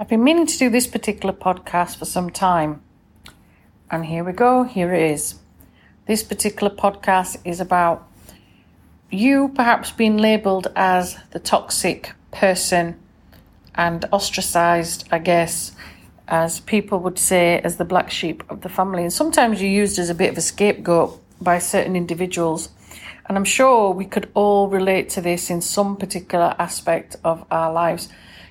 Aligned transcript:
I've 0.00 0.08
been 0.08 0.24
meaning 0.24 0.46
to 0.46 0.58
do 0.58 0.70
this 0.70 0.86
particular 0.86 1.34
podcast 1.34 1.96
for 1.98 2.06
some 2.06 2.30
time. 2.30 2.80
And 3.90 4.06
here 4.06 4.24
we 4.24 4.32
go, 4.32 4.62
here 4.62 4.94
it 4.94 5.10
is. 5.10 5.34
This 6.06 6.22
particular 6.22 6.74
podcast 6.74 7.36
is 7.44 7.60
about 7.60 8.08
you 9.10 9.52
perhaps 9.54 9.92
being 9.92 10.16
labeled 10.16 10.68
as 10.74 11.18
the 11.32 11.38
toxic 11.38 12.14
person 12.30 12.98
and 13.74 14.06
ostracized, 14.10 15.06
I 15.12 15.18
guess, 15.18 15.72
as 16.26 16.60
people 16.60 17.00
would 17.00 17.18
say, 17.18 17.58
as 17.58 17.76
the 17.76 17.84
black 17.84 18.10
sheep 18.10 18.42
of 18.48 18.62
the 18.62 18.70
family. 18.70 19.02
And 19.02 19.12
sometimes 19.12 19.60
you're 19.60 19.70
used 19.70 19.98
as 19.98 20.08
a 20.08 20.14
bit 20.14 20.30
of 20.30 20.38
a 20.38 20.40
scapegoat 20.40 21.20
by 21.42 21.58
certain 21.58 21.94
individuals. 21.94 22.70
And 23.28 23.36
I'm 23.36 23.44
sure 23.44 23.92
we 23.92 24.06
could 24.06 24.30
all 24.32 24.66
relate 24.66 25.10
to 25.10 25.20
this 25.20 25.50
in 25.50 25.60
some 25.60 25.98
particular 25.98 26.56
aspect 26.58 27.16
of 27.22 27.44
our 27.50 27.70
lives. 27.70 28.08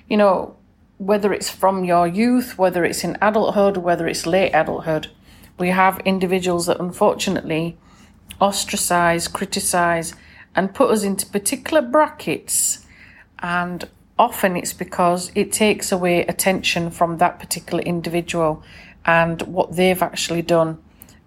You 0.08 0.16
know, 0.16 0.56
whether 1.00 1.32
it's 1.32 1.48
from 1.48 1.82
your 1.82 2.06
youth, 2.06 2.58
whether 2.58 2.84
it's 2.84 3.02
in 3.02 3.16
adulthood, 3.22 3.78
whether 3.78 4.06
it's 4.06 4.26
late 4.26 4.52
adulthood, 4.52 5.06
we 5.58 5.70
have 5.70 5.98
individuals 6.00 6.66
that 6.66 6.78
unfortunately 6.78 7.78
ostracize, 8.38 9.26
criticize, 9.26 10.12
and 10.54 10.74
put 10.74 10.90
us 10.90 11.02
into 11.02 11.24
particular 11.24 11.80
brackets. 11.80 12.84
And 13.38 13.88
often 14.18 14.58
it's 14.58 14.74
because 14.74 15.32
it 15.34 15.52
takes 15.52 15.90
away 15.90 16.26
attention 16.26 16.90
from 16.90 17.16
that 17.16 17.38
particular 17.38 17.82
individual 17.82 18.62
and 19.06 19.40
what 19.42 19.76
they've 19.76 20.02
actually 20.02 20.42
done 20.42 20.76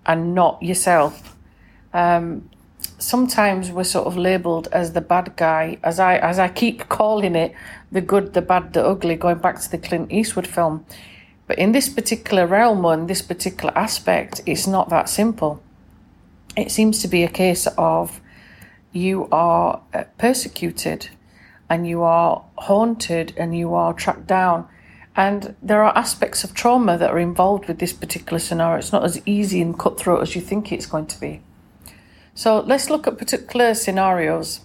and 0.05 0.35
not 0.35 0.61
yourself. 0.61 1.35
Um, 1.93 2.47
sometimes 2.99 3.71
we're 3.71 3.83
sort 3.83 4.07
of 4.07 4.17
labeled 4.17 4.67
as 4.71 4.93
the 4.93 5.01
bad 5.01 5.35
guy, 5.35 5.77
as 5.83 5.99
I 5.99 6.17
as 6.17 6.39
I 6.39 6.47
keep 6.47 6.89
calling 6.89 7.35
it, 7.35 7.53
the 7.91 8.01
good, 8.01 8.33
the 8.33 8.41
bad, 8.41 8.73
the 8.73 8.85
ugly, 8.85 9.15
going 9.15 9.39
back 9.39 9.59
to 9.61 9.71
the 9.71 9.77
Clint 9.77 10.11
Eastwood 10.11 10.47
film. 10.47 10.85
But 11.47 11.59
in 11.59 11.71
this 11.73 11.89
particular 11.89 12.47
realm 12.47 12.85
or 12.85 12.93
in 12.93 13.07
this 13.07 13.21
particular 13.21 13.77
aspect, 13.77 14.41
it's 14.45 14.65
not 14.65 14.89
that 14.89 15.09
simple. 15.09 15.61
It 16.55 16.71
seems 16.71 17.01
to 17.01 17.07
be 17.07 17.23
a 17.23 17.29
case 17.29 17.67
of 17.77 18.21
you 18.91 19.27
are 19.31 19.81
uh, 19.93 20.03
persecuted 20.17 21.09
and 21.69 21.87
you 21.87 22.03
are 22.03 22.43
haunted 22.57 23.33
and 23.37 23.57
you 23.57 23.73
are 23.73 23.93
tracked 23.93 24.27
down. 24.27 24.67
And 25.15 25.55
there 25.61 25.83
are 25.83 25.95
aspects 25.97 26.43
of 26.43 26.53
trauma 26.53 26.97
that 26.97 27.09
are 27.09 27.19
involved 27.19 27.67
with 27.67 27.79
this 27.79 27.93
particular 27.93 28.39
scenario. 28.39 28.79
It's 28.79 28.91
not 28.91 29.03
as 29.03 29.21
easy 29.25 29.61
and 29.61 29.77
cutthroat 29.77 30.21
as 30.21 30.35
you 30.35 30.41
think 30.41 30.71
it's 30.71 30.85
going 30.85 31.07
to 31.07 31.19
be. 31.19 31.41
So 32.35 32.61
let's 32.61 32.89
look 32.89 33.07
at 33.07 33.17
particular 33.17 33.73
scenarios. 33.73 34.61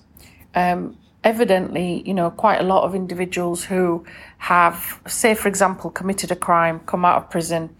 Um, 0.55 0.97
evidently, 1.23 2.03
you 2.07 2.15
know, 2.15 2.31
quite 2.31 2.61
a 2.61 2.65
lot 2.65 2.85
of 2.85 2.95
individuals 2.95 3.65
who 3.65 4.05
have, 4.39 5.01
say, 5.07 5.35
for 5.35 5.49
example, 5.49 5.91
committed 5.91 6.31
a 6.31 6.37
crime, 6.37 6.81
come 6.81 7.05
out 7.05 7.19
of 7.19 7.31
prison, 7.31 7.77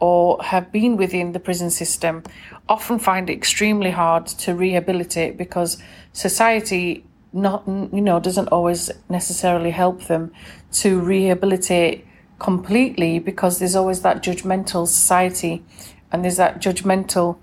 or 0.00 0.42
have 0.42 0.70
been 0.72 0.96
within 0.96 1.32
the 1.32 1.40
prison 1.40 1.70
system, 1.70 2.22
often 2.68 2.98
find 2.98 3.30
it 3.30 3.32
extremely 3.32 3.90
hard 3.90 4.26
to 4.26 4.54
rehabilitate 4.54 5.36
because 5.36 5.82
society 6.12 7.04
not 7.32 7.62
you 7.66 8.00
know 8.00 8.18
doesn't 8.18 8.48
always 8.48 8.90
necessarily 9.10 9.70
help 9.70 10.04
them 10.04 10.32
to 10.72 10.98
rehabilitate 10.98 12.06
completely 12.38 13.18
because 13.18 13.58
there's 13.58 13.76
always 13.76 14.00
that 14.00 14.22
judgmental 14.22 14.86
society 14.86 15.62
and 16.10 16.24
there's 16.24 16.38
that 16.38 16.58
judgmental 16.60 17.36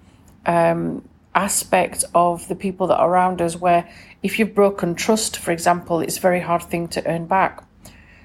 um, 0.47 1.07
aspect 1.35 2.03
of 2.15 2.47
the 2.47 2.55
people 2.55 2.87
that 2.87 2.97
are 2.97 3.09
around 3.09 3.41
us 3.41 3.55
where 3.55 3.87
if 4.23 4.39
you've 4.39 4.55
broken 4.55 4.95
trust, 4.95 5.37
for 5.37 5.51
example, 5.51 5.99
it's 5.99 6.17
a 6.17 6.21
very 6.21 6.39
hard 6.39 6.63
thing 6.63 6.87
to 6.87 7.05
earn 7.07 7.27
back. 7.27 7.63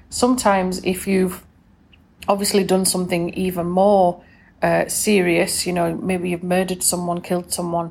Sometimes 0.09 0.83
if 0.85 1.07
you've 1.07 1.45
obviously 2.29 2.65
done 2.65 2.85
something 2.85 3.35
even 3.35 3.69
more 3.69 4.23
uh, 4.63 4.87
serious, 4.89 5.67
you 5.67 5.73
know, 5.73 5.97
maybe 5.97 6.31
you've 6.31 6.43
murdered 6.43 6.83
someone, 6.83 7.21
killed 7.21 7.53
someone, 7.53 7.91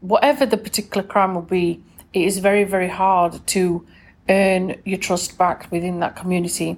whatever 0.00 0.46
the 0.46 0.56
particular 0.56 1.06
crime 1.06 1.34
will 1.34 1.42
be, 1.42 1.82
it 2.12 2.22
is 2.22 2.38
very, 2.38 2.64
very 2.64 2.88
hard 2.88 3.46
to 3.46 3.86
earn 4.28 4.80
your 4.84 4.98
trust 4.98 5.38
back 5.38 5.70
within 5.70 6.00
that 6.00 6.16
community. 6.16 6.76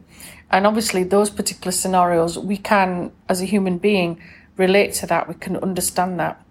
And 0.50 0.66
obviously, 0.66 1.02
those 1.04 1.30
particular 1.30 1.72
scenarios, 1.72 2.38
we 2.38 2.58
can, 2.58 3.12
as 3.28 3.40
a 3.40 3.46
human 3.46 3.78
being, 3.78 4.20
relate 4.56 4.92
to 4.94 5.06
that, 5.06 5.28
we 5.28 5.34
can 5.34 5.56
understand 5.56 6.20
that. 6.20 6.44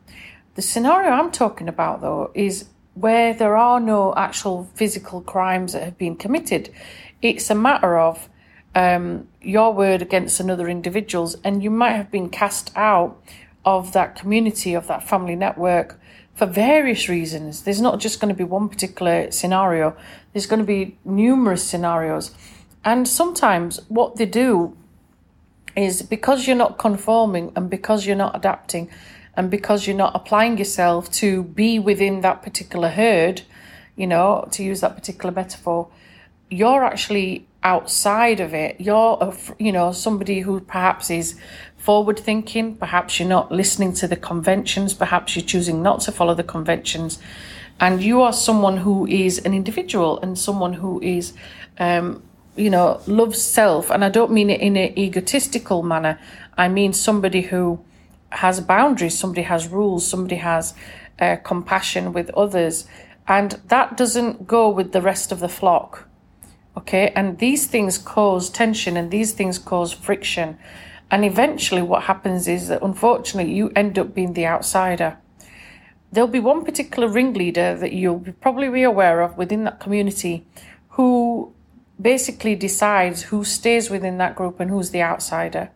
The 0.55 0.61
scenario 0.61 1.11
I'm 1.11 1.31
talking 1.31 1.69
about, 1.69 2.01
though, 2.01 2.31
is 2.33 2.65
where 2.93 3.33
there 3.33 3.55
are 3.55 3.79
no 3.79 4.13
actual 4.15 4.69
physical 4.75 5.21
crimes 5.21 5.71
that 5.73 5.83
have 5.83 5.97
been 5.97 6.17
committed. 6.17 6.73
It's 7.21 7.49
a 7.49 7.55
matter 7.55 7.97
of 7.97 8.27
um, 8.75 9.29
your 9.41 9.73
word 9.73 10.01
against 10.01 10.41
another 10.41 10.67
individual's, 10.67 11.35
and 11.43 11.63
you 11.63 11.69
might 11.69 11.93
have 11.93 12.11
been 12.11 12.29
cast 12.29 12.71
out 12.75 13.21
of 13.63 13.93
that 13.93 14.15
community, 14.15 14.73
of 14.73 14.87
that 14.87 15.07
family 15.07 15.35
network 15.35 15.99
for 16.35 16.45
various 16.45 17.07
reasons. 17.07 17.63
There's 17.63 17.81
not 17.81 17.99
just 17.99 18.19
going 18.19 18.33
to 18.33 18.37
be 18.37 18.43
one 18.43 18.67
particular 18.67 19.31
scenario, 19.31 19.95
there's 20.33 20.47
going 20.47 20.59
to 20.59 20.65
be 20.65 20.97
numerous 21.05 21.63
scenarios. 21.63 22.31
And 22.83 23.07
sometimes 23.07 23.79
what 23.87 24.17
they 24.17 24.25
do 24.25 24.75
is 25.75 26.01
because 26.01 26.47
you're 26.47 26.57
not 26.57 26.77
conforming 26.77 27.53
and 27.55 27.69
because 27.69 28.05
you're 28.05 28.15
not 28.15 28.35
adapting, 28.35 28.89
and 29.35 29.49
because 29.49 29.87
you're 29.87 29.95
not 29.95 30.15
applying 30.15 30.57
yourself 30.57 31.11
to 31.13 31.43
be 31.43 31.79
within 31.79 32.21
that 32.21 32.41
particular 32.41 32.89
herd, 32.89 33.43
you 33.95 34.07
know, 34.07 34.47
to 34.51 34.63
use 34.63 34.81
that 34.81 34.95
particular 34.95 35.33
metaphor, 35.33 35.87
you're 36.49 36.83
actually 36.83 37.47
outside 37.63 38.39
of 38.39 38.53
it. 38.53 38.79
You're, 38.79 39.17
a, 39.21 39.33
you 39.57 39.71
know, 39.71 39.91
somebody 39.91 40.41
who 40.41 40.59
perhaps 40.59 41.09
is 41.09 41.39
forward 41.77 42.19
thinking, 42.19 42.75
perhaps 42.75 43.19
you're 43.19 43.29
not 43.29 43.51
listening 43.51 43.93
to 43.93 44.07
the 44.07 44.15
conventions, 44.15 44.93
perhaps 44.93 45.35
you're 45.35 45.45
choosing 45.45 45.81
not 45.81 46.01
to 46.01 46.11
follow 46.11 46.33
the 46.33 46.43
conventions. 46.43 47.19
And 47.79 48.03
you 48.03 48.21
are 48.21 48.33
someone 48.33 48.77
who 48.77 49.07
is 49.07 49.39
an 49.39 49.53
individual 49.53 50.19
and 50.21 50.37
someone 50.37 50.73
who 50.73 51.01
is, 51.01 51.33
um, 51.79 52.21
you 52.55 52.69
know, 52.69 53.01
loves 53.07 53.41
self. 53.41 53.89
And 53.89 54.03
I 54.03 54.09
don't 54.09 54.31
mean 54.31 54.49
it 54.49 54.61
in 54.61 54.77
an 54.77 54.97
egotistical 54.99 55.81
manner. 55.81 56.19
I 56.57 56.67
mean 56.67 56.93
somebody 56.93 57.41
who 57.41 57.83
has 58.31 58.59
boundaries, 58.61 59.17
somebody 59.17 59.43
has 59.43 59.67
rules, 59.67 60.05
somebody 60.05 60.37
has 60.37 60.73
uh, 61.19 61.37
compassion 61.43 62.13
with 62.13 62.29
others, 62.31 62.87
and 63.27 63.59
that 63.67 63.97
doesn't 63.97 64.47
go 64.47 64.69
with 64.69 64.91
the 64.91 65.01
rest 65.01 65.31
of 65.31 65.39
the 65.39 65.49
flock. 65.49 66.07
Okay, 66.77 67.11
and 67.15 67.37
these 67.39 67.67
things 67.67 67.97
cause 67.97 68.49
tension 68.49 68.95
and 68.95 69.11
these 69.11 69.33
things 69.33 69.59
cause 69.59 69.91
friction. 69.91 70.57
And 71.09 71.25
eventually, 71.25 71.81
what 71.81 72.03
happens 72.03 72.47
is 72.47 72.69
that 72.69 72.81
unfortunately, 72.81 73.53
you 73.53 73.71
end 73.75 73.99
up 73.99 74.15
being 74.15 74.33
the 74.33 74.47
outsider. 74.47 75.17
There'll 76.11 76.29
be 76.29 76.39
one 76.39 76.63
particular 76.63 77.09
ringleader 77.09 77.75
that 77.75 77.93
you'll 77.93 78.25
probably 78.39 78.69
be 78.69 78.83
aware 78.83 79.21
of 79.21 79.37
within 79.37 79.65
that 79.65 79.79
community 79.79 80.45
who 80.91 81.53
basically 82.01 82.55
decides 82.55 83.23
who 83.23 83.43
stays 83.43 83.89
within 83.89 84.17
that 84.17 84.35
group 84.35 84.59
and 84.59 84.69
who's 84.69 84.91
the 84.91 85.01
outsider 85.01 85.69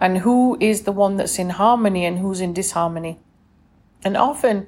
and 0.00 0.18
who 0.18 0.56
is 0.60 0.82
the 0.82 0.92
one 0.92 1.16
that's 1.16 1.38
in 1.38 1.50
harmony 1.50 2.06
and 2.06 2.18
who's 2.18 2.40
in 2.40 2.54
disharmony. 2.54 3.20
And 4.02 4.16
often, 4.16 4.66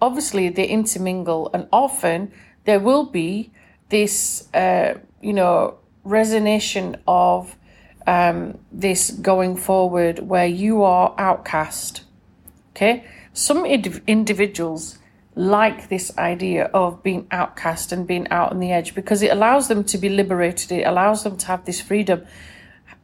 obviously, 0.00 0.48
they 0.48 0.66
intermingle, 0.66 1.50
and 1.54 1.68
often 1.72 2.32
there 2.64 2.80
will 2.80 3.06
be 3.06 3.52
this, 3.90 4.52
uh, 4.52 4.94
you 5.20 5.32
know, 5.32 5.78
resonation 6.04 6.98
of 7.06 7.56
um, 8.08 8.58
this 8.72 9.12
going 9.12 9.56
forward 9.56 10.18
where 10.18 10.46
you 10.46 10.82
are 10.82 11.14
outcast. 11.16 12.02
Okay, 12.70 13.04
some 13.32 13.64
ind- 13.64 14.02
individuals 14.08 14.98
like 15.34 15.88
this 15.88 16.16
idea 16.18 16.64
of 16.74 17.02
being 17.02 17.26
outcast 17.30 17.92
and 17.92 18.06
being 18.06 18.28
out 18.28 18.50
on 18.50 18.58
the 18.58 18.72
edge 18.72 18.94
because 18.94 19.22
it 19.22 19.30
allows 19.30 19.68
them 19.68 19.84
to 19.84 19.96
be 19.96 20.08
liberated, 20.08 20.72
it 20.72 20.86
allows 20.86 21.22
them 21.22 21.36
to 21.36 21.46
have 21.46 21.64
this 21.64 21.80
freedom 21.80 22.26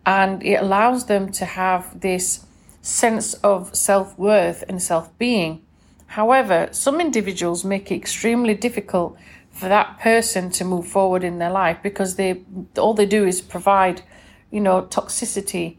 and 0.09 0.43
it 0.43 0.55
allows 0.55 1.05
them 1.05 1.31
to 1.31 1.45
have 1.45 2.01
this 2.01 2.47
sense 2.81 3.35
of 3.35 3.77
self 3.77 4.19
worth 4.19 4.65
and 4.67 4.83
self 4.83 5.07
being. 5.19 5.61
However, 6.07 6.71
some 6.73 6.99
individuals 6.99 7.63
make 7.63 7.93
it 7.93 7.97
extremely 7.97 8.55
difficult 8.55 9.19
for 9.51 9.69
that 9.69 10.01
person 10.01 10.51
to 10.53 10.65
move 10.65 10.87
forward 10.89 11.23
in 11.23 11.39
their 11.39 11.51
life 11.51 11.81
because 11.83 12.17
they 12.17 12.43
all 12.79 12.95
they 12.95 13.05
do 13.05 13.27
is 13.27 13.43
provide, 13.43 14.01
you 14.51 14.63
know, 14.63 14.81
toxicity. 14.81 15.77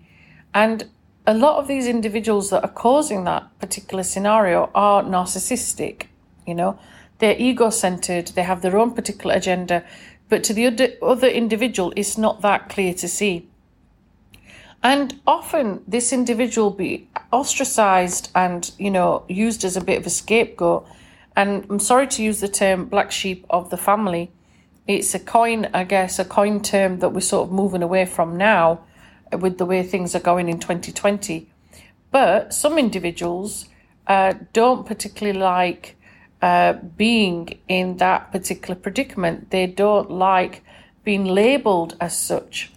And 0.53 0.87
a 1.25 1.33
lot 1.33 1.57
of 1.57 1.67
these 1.67 1.87
individuals 1.87 2.51
that 2.51 2.63
are 2.63 2.75
causing 2.85 3.23
that 3.23 3.49
particular 3.59 4.03
scenario 4.03 4.69
are 4.75 5.01
narcissistic, 5.01 6.03
you 6.45 6.53
know. 6.53 6.77
They're 7.17 7.35
ego 7.35 7.71
centered, 7.71 8.27
they 8.27 8.43
have 8.43 8.61
their 8.61 8.77
own 8.77 8.93
particular 8.93 9.33
agenda, 9.33 9.83
but 10.29 10.43
to 10.43 10.53
the 10.53 10.67
other, 10.67 10.89
other 11.01 11.27
individual, 11.27 11.91
it's 11.95 12.17
not 12.17 12.41
that 12.41 12.69
clear 12.69 12.93
to 12.93 13.07
see. 13.07 13.48
And 14.81 15.19
often 15.27 15.83
this 15.87 16.13
individual 16.13 16.71
be 16.71 17.09
ostracized 17.31 18.29
and, 18.33 18.71
you 18.77 18.89
know, 18.89 19.23
used 19.27 19.65
as 19.65 19.75
a 19.75 19.81
bit 19.81 19.99
of 19.99 20.05
a 20.05 20.09
scapegoat. 20.09 20.87
And 21.35 21.65
I'm 21.69 21.79
sorry 21.79 22.07
to 22.07 22.23
use 22.23 22.39
the 22.39 22.47
term 22.47 22.85
black 22.85 23.11
sheep 23.11 23.45
of 23.49 23.69
the 23.69 23.77
family. 23.77 24.31
It's 24.87 25.13
a 25.13 25.19
coin, 25.19 25.67
I 25.73 25.83
guess, 25.83 26.17
a 26.17 26.25
coin 26.25 26.61
term 26.61 26.99
that 26.99 27.09
we're 27.09 27.21
sort 27.21 27.47
of 27.47 27.53
moving 27.53 27.83
away 27.83 28.05
from 28.05 28.37
now 28.37 28.81
with 29.31 29.57
the 29.57 29.65
way 29.65 29.83
things 29.83 30.15
are 30.15 30.19
going 30.19 30.49
in 30.49 30.59
2020. 30.59 31.49
But 32.11 32.53
some 32.53 32.77
individuals 32.77 33.67
uh, 34.07 34.33
don't 34.53 34.85
particularly 34.85 35.37
like 35.37 35.95
uh, 36.41 36.73
being 36.73 37.59
in 37.67 37.97
that 37.97 38.31
particular 38.31 38.75
predicament. 38.75 39.51
They 39.51 39.67
don't 39.67 40.09
like 40.09 40.63
being 41.03 41.25
labeled 41.25 41.95
as 41.99 42.17
such. 42.17 42.71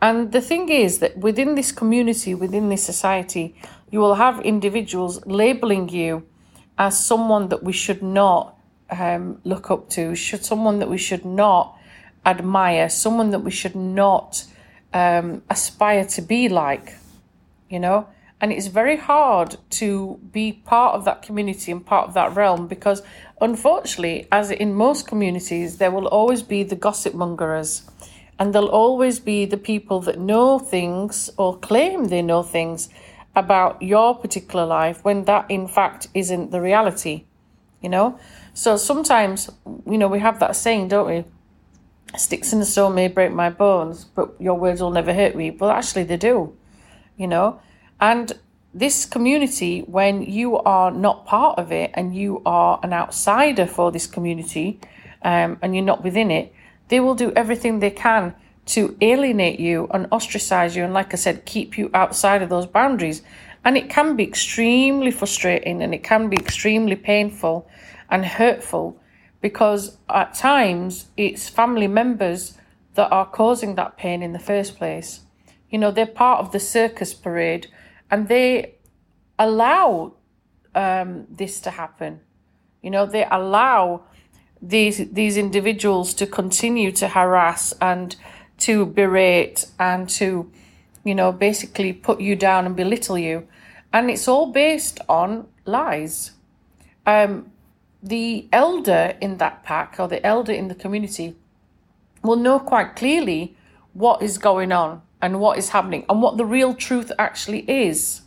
And 0.00 0.32
the 0.32 0.40
thing 0.40 0.68
is 0.68 0.98
that 0.98 1.16
within 1.16 1.54
this 1.54 1.72
community, 1.72 2.34
within 2.34 2.68
this 2.68 2.84
society, 2.84 3.54
you 3.90 4.00
will 4.00 4.16
have 4.16 4.40
individuals 4.40 5.24
labeling 5.26 5.88
you 5.88 6.26
as 6.78 7.02
someone 7.02 7.48
that 7.48 7.62
we 7.62 7.72
should 7.72 8.02
not 8.02 8.58
um, 8.90 9.40
look 9.44 9.70
up 9.70 9.88
to, 9.90 10.14
should 10.14 10.44
someone 10.44 10.78
that 10.80 10.90
we 10.90 10.98
should 10.98 11.24
not 11.24 11.78
admire, 12.24 12.88
someone 12.88 13.30
that 13.30 13.38
we 13.40 13.50
should 13.50 13.74
not 13.74 14.44
um, 14.92 15.42
aspire 15.48 16.04
to 16.04 16.22
be 16.22 16.48
like, 16.48 16.94
you 17.70 17.78
know. 17.78 18.08
And 18.38 18.52
it's 18.52 18.66
very 18.66 18.96
hard 18.96 19.56
to 19.70 20.20
be 20.30 20.52
part 20.52 20.94
of 20.94 21.06
that 21.06 21.22
community 21.22 21.72
and 21.72 21.84
part 21.84 22.08
of 22.08 22.14
that 22.14 22.36
realm 22.36 22.66
because, 22.66 23.02
unfortunately, 23.40 24.28
as 24.30 24.50
in 24.50 24.74
most 24.74 25.06
communities, 25.06 25.78
there 25.78 25.90
will 25.90 26.06
always 26.06 26.42
be 26.42 26.62
the 26.62 26.76
gossip 26.76 27.14
mongers 27.14 27.88
and 28.38 28.54
there'll 28.54 28.68
always 28.68 29.18
be 29.20 29.44
the 29.46 29.56
people 29.56 30.00
that 30.02 30.18
know 30.18 30.58
things 30.58 31.30
or 31.36 31.58
claim 31.58 32.06
they 32.06 32.22
know 32.22 32.42
things 32.42 32.88
about 33.34 33.80
your 33.82 34.14
particular 34.14 34.64
life 34.64 35.04
when 35.04 35.24
that, 35.24 35.50
in 35.50 35.68
fact, 35.68 36.08
isn't 36.14 36.50
the 36.50 36.60
reality, 36.60 37.24
you 37.82 37.88
know? 37.88 38.18
So 38.54 38.76
sometimes, 38.76 39.50
you 39.86 39.98
know, 39.98 40.08
we 40.08 40.20
have 40.20 40.40
that 40.40 40.56
saying, 40.56 40.88
don't 40.88 41.06
we? 41.06 41.24
Sticks 42.16 42.52
in 42.52 42.60
the 42.60 42.64
stone 42.64 42.94
may 42.94 43.08
break 43.08 43.32
my 43.32 43.50
bones, 43.50 44.04
but 44.04 44.34
your 44.38 44.54
words 44.54 44.80
will 44.80 44.90
never 44.90 45.12
hurt 45.12 45.36
me. 45.36 45.50
Well, 45.50 45.70
actually, 45.70 46.04
they 46.04 46.16
do, 46.16 46.56
you 47.16 47.26
know? 47.26 47.60
And 48.00 48.32
this 48.72 49.04
community, 49.04 49.80
when 49.80 50.22
you 50.22 50.58
are 50.58 50.90
not 50.90 51.26
part 51.26 51.58
of 51.58 51.72
it 51.72 51.90
and 51.94 52.14
you 52.14 52.42
are 52.46 52.80
an 52.82 52.92
outsider 52.92 53.66
for 53.66 53.90
this 53.90 54.06
community 54.06 54.80
um, 55.22 55.58
and 55.60 55.74
you're 55.74 55.84
not 55.84 56.04
within 56.04 56.30
it, 56.30 56.54
they 56.88 57.00
will 57.00 57.14
do 57.14 57.32
everything 57.32 57.78
they 57.78 57.90
can 57.90 58.34
to 58.66 58.96
alienate 59.00 59.60
you 59.60 59.88
and 59.92 60.06
ostracize 60.10 60.76
you. 60.76 60.84
And 60.84 60.92
like 60.92 61.12
I 61.12 61.16
said, 61.16 61.44
keep 61.44 61.78
you 61.78 61.90
outside 61.94 62.42
of 62.42 62.48
those 62.48 62.66
boundaries. 62.66 63.22
And 63.64 63.76
it 63.76 63.88
can 63.88 64.16
be 64.16 64.24
extremely 64.24 65.10
frustrating 65.10 65.82
and 65.82 65.94
it 65.94 66.04
can 66.04 66.28
be 66.28 66.36
extremely 66.36 66.96
painful 66.96 67.68
and 68.10 68.24
hurtful 68.24 69.00
because 69.40 69.96
at 70.08 70.34
times 70.34 71.06
it's 71.16 71.48
family 71.48 71.88
members 71.88 72.56
that 72.94 73.10
are 73.12 73.26
causing 73.26 73.74
that 73.74 73.96
pain 73.96 74.22
in 74.22 74.32
the 74.32 74.38
first 74.38 74.76
place. 74.76 75.20
You 75.70 75.78
know, 75.78 75.90
they're 75.90 76.06
part 76.06 76.40
of 76.40 76.52
the 76.52 76.60
circus 76.60 77.12
parade 77.14 77.66
and 78.10 78.28
they 78.28 78.76
allow 79.38 80.14
um, 80.74 81.26
this 81.30 81.60
to 81.60 81.70
happen. 81.70 82.20
You 82.82 82.90
know, 82.90 83.06
they 83.06 83.24
allow 83.24 84.04
these 84.60 85.10
these 85.10 85.36
individuals 85.36 86.14
to 86.14 86.26
continue 86.26 86.92
to 86.92 87.08
harass 87.08 87.74
and 87.80 88.16
to 88.58 88.86
berate 88.86 89.66
and 89.78 90.08
to, 90.08 90.50
you 91.04 91.14
know, 91.14 91.30
basically 91.32 91.92
put 91.92 92.20
you 92.20 92.36
down 92.36 92.66
and 92.66 92.74
belittle 92.74 93.18
you, 93.18 93.46
and 93.92 94.10
it's 94.10 94.28
all 94.28 94.52
based 94.52 95.00
on 95.08 95.46
lies. 95.64 96.32
Um, 97.06 97.52
the 98.02 98.48
elder 98.52 99.16
in 99.20 99.38
that 99.38 99.62
pack 99.62 99.96
or 99.98 100.08
the 100.08 100.24
elder 100.24 100.52
in 100.52 100.68
the 100.68 100.74
community 100.74 101.36
will 102.22 102.36
know 102.36 102.58
quite 102.58 102.96
clearly 102.96 103.56
what 103.92 104.22
is 104.22 104.38
going 104.38 104.72
on 104.72 105.02
and 105.22 105.40
what 105.40 105.58
is 105.58 105.70
happening 105.70 106.04
and 106.08 106.22
what 106.22 106.36
the 106.36 106.44
real 106.44 106.74
truth 106.74 107.10
actually 107.18 107.60
is 107.70 108.22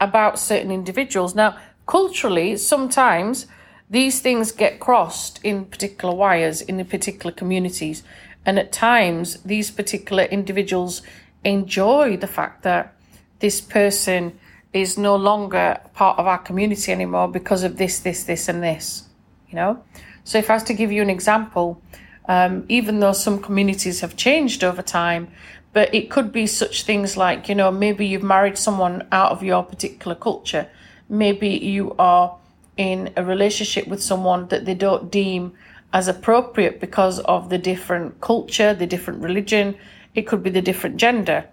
about 0.00 0.38
certain 0.38 0.70
individuals. 0.70 1.34
Now, 1.34 1.56
culturally, 1.86 2.56
sometimes 2.56 3.46
these 3.90 4.20
things 4.20 4.52
get 4.52 4.80
crossed 4.80 5.40
in 5.42 5.64
particular 5.64 6.14
wires 6.14 6.60
in 6.60 6.76
the 6.76 6.84
particular 6.84 7.32
communities. 7.32 8.02
And 8.44 8.58
at 8.58 8.72
times, 8.72 9.42
these 9.42 9.70
particular 9.70 10.24
individuals 10.24 11.02
enjoy 11.44 12.16
the 12.16 12.26
fact 12.26 12.62
that 12.64 12.94
this 13.38 13.60
person 13.60 14.38
is 14.72 14.98
no 14.98 15.16
longer 15.16 15.80
part 15.94 16.18
of 16.18 16.26
our 16.26 16.38
community 16.38 16.92
anymore 16.92 17.28
because 17.28 17.62
of 17.62 17.78
this, 17.78 18.00
this, 18.00 18.24
this, 18.24 18.48
and 18.48 18.62
this. 18.62 19.04
You 19.48 19.56
know? 19.56 19.82
So, 20.24 20.38
if 20.38 20.50
I 20.50 20.54
was 20.54 20.62
to 20.64 20.74
give 20.74 20.92
you 20.92 21.00
an 21.00 21.10
example, 21.10 21.80
um, 22.28 22.66
even 22.68 23.00
though 23.00 23.12
some 23.12 23.40
communities 23.40 24.00
have 24.02 24.16
changed 24.16 24.62
over 24.62 24.82
time, 24.82 25.28
but 25.72 25.94
it 25.94 26.10
could 26.10 26.32
be 26.32 26.46
such 26.46 26.82
things 26.82 27.16
like, 27.16 27.48
you 27.48 27.54
know, 27.54 27.70
maybe 27.70 28.06
you've 28.06 28.22
married 28.22 28.58
someone 28.58 29.06
out 29.12 29.32
of 29.32 29.42
your 29.42 29.62
particular 29.62 30.14
culture. 30.14 30.68
Maybe 31.08 31.48
you 31.48 31.94
are 31.98 32.37
in 32.78 33.12
a 33.16 33.24
relationship 33.24 33.88
with 33.88 34.02
someone 34.02 34.48
that 34.48 34.64
they 34.64 34.74
don't 34.74 35.10
deem 35.10 35.52
as 35.92 36.06
appropriate 36.08 36.80
because 36.80 37.18
of 37.20 37.50
the 37.50 37.58
different 37.58 38.20
culture, 38.20 38.72
the 38.72 38.86
different 38.86 39.22
religion. 39.22 39.76
It 40.14 40.26
could 40.26 40.42
be 40.42 40.50
the 40.50 40.62
different 40.62 40.96
gender. 40.96 41.44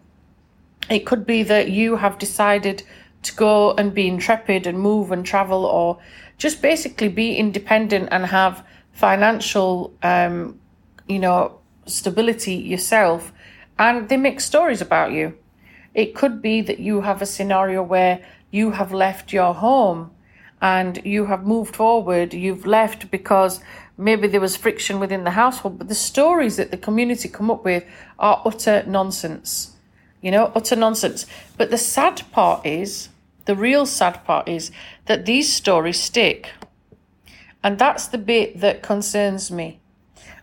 It 0.89 1.05
could 1.05 1.25
be 1.25 1.41
that 1.43 1.69
you 1.71 1.97
have 1.97 2.19
decided 2.19 2.83
to 3.23 3.35
go 3.35 3.73
and 3.73 3.93
be 3.93 4.07
intrepid 4.07 4.67
and 4.67 4.79
move 4.79 5.11
and 5.11 5.25
travel 5.25 5.65
or 5.65 5.97
just 6.37 6.61
basically 6.61 7.09
be 7.09 7.35
independent 7.35 8.09
and 8.11 8.27
have 8.27 8.63
financial, 8.91 9.93
um, 10.03 10.59
you 11.07 11.17
know, 11.17 11.59
stability 11.87 12.53
yourself 12.53 13.33
and 13.79 14.09
they 14.09 14.17
make 14.17 14.39
stories 14.39 14.81
about 14.81 15.11
you. 15.11 15.35
It 15.95 16.13
could 16.13 16.41
be 16.41 16.61
that 16.61 16.79
you 16.79 17.01
have 17.01 17.21
a 17.21 17.25
scenario 17.25 17.81
where 17.81 18.23
you 18.51 18.71
have 18.71 18.93
left 18.93 19.33
your 19.33 19.55
home 19.55 20.11
and 20.61 21.01
you 21.05 21.25
have 21.25 21.45
moved 21.45 21.75
forward, 21.75 22.33
you've 22.33 22.65
left 22.65 23.11
because 23.11 23.59
maybe 23.97 24.27
there 24.27 24.41
was 24.41 24.55
friction 24.55 24.99
within 24.99 25.23
the 25.23 25.31
household, 25.31 25.77
but 25.77 25.87
the 25.87 25.95
stories 25.95 26.57
that 26.57 26.71
the 26.71 26.77
community 26.77 27.29
come 27.29 27.51
up 27.51 27.63
with 27.63 27.83
are 28.19 28.41
utter 28.45 28.83
nonsense. 28.87 29.73
You 30.21 30.31
know, 30.31 30.51
utter 30.55 30.75
nonsense. 30.75 31.25
But 31.57 31.69
the 31.69 31.77
sad 31.77 32.23
part 32.31 32.65
is, 32.65 33.09
the 33.45 33.55
real 33.55 33.85
sad 33.85 34.23
part 34.25 34.47
is 34.47 34.71
that 35.05 35.25
these 35.25 35.53
stories 35.53 36.01
stick. 36.01 36.51
And 37.63 37.77
that's 37.77 38.07
the 38.07 38.17
bit 38.17 38.59
that 38.61 38.81
concerns 38.81 39.51
me. 39.51 39.79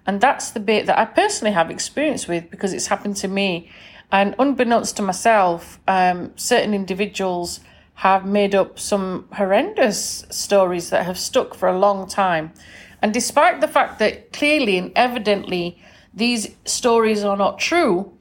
And 0.06 0.20
that's 0.20 0.50
the 0.50 0.60
bit 0.60 0.86
that 0.86 0.98
I 0.98 1.04
personally 1.04 1.52
have 1.52 1.70
experience 1.70 2.26
with 2.26 2.50
because 2.50 2.72
it's 2.72 2.88
happened 2.88 3.16
to 3.16 3.28
me. 3.28 3.70
And 4.10 4.34
unbeknownst 4.38 4.96
to 4.96 5.02
myself, 5.02 5.80
um, 5.88 6.32
certain 6.36 6.74
individuals 6.74 7.60
have 7.94 8.26
made 8.26 8.54
up 8.54 8.78
some 8.78 9.28
horrendous 9.32 10.26
stories 10.30 10.90
that 10.90 11.06
have 11.06 11.18
stuck 11.18 11.54
for 11.54 11.68
a 11.68 11.78
long 11.78 12.08
time. 12.08 12.52
And 13.00 13.12
despite 13.12 13.60
the 13.60 13.68
fact 13.68 13.98
that 13.98 14.32
clearly 14.32 14.78
and 14.78 14.92
evidently 14.96 15.80
these 16.14 16.48
stories 16.64 17.24
are 17.24 17.36
not 17.36 17.58
true, 17.58 18.12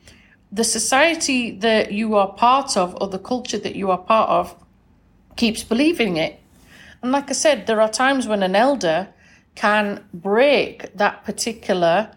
the 0.52 0.64
society 0.64 1.52
that 1.60 1.92
you 1.92 2.16
are 2.16 2.34
part 2.34 2.76
of 2.76 2.98
or 3.00 3.08
the 3.08 3.20
culture 3.20 3.58
that 3.58 3.76
you 3.76 3.90
are 3.90 3.98
part 3.98 4.30
of 4.30 4.56
keeps 5.36 5.64
believing 5.64 6.18
it. 6.18 6.40
And 7.02 7.12
like 7.12 7.30
I 7.30 7.34
said, 7.34 7.68
there 7.68 7.82
are 7.82 7.90
times 7.90 8.28
when 8.28 8.44
an 8.44 8.56
elder 8.56 9.08
can 9.56 10.04
break 10.14 10.94
that 10.96 11.24
particular 11.24 12.12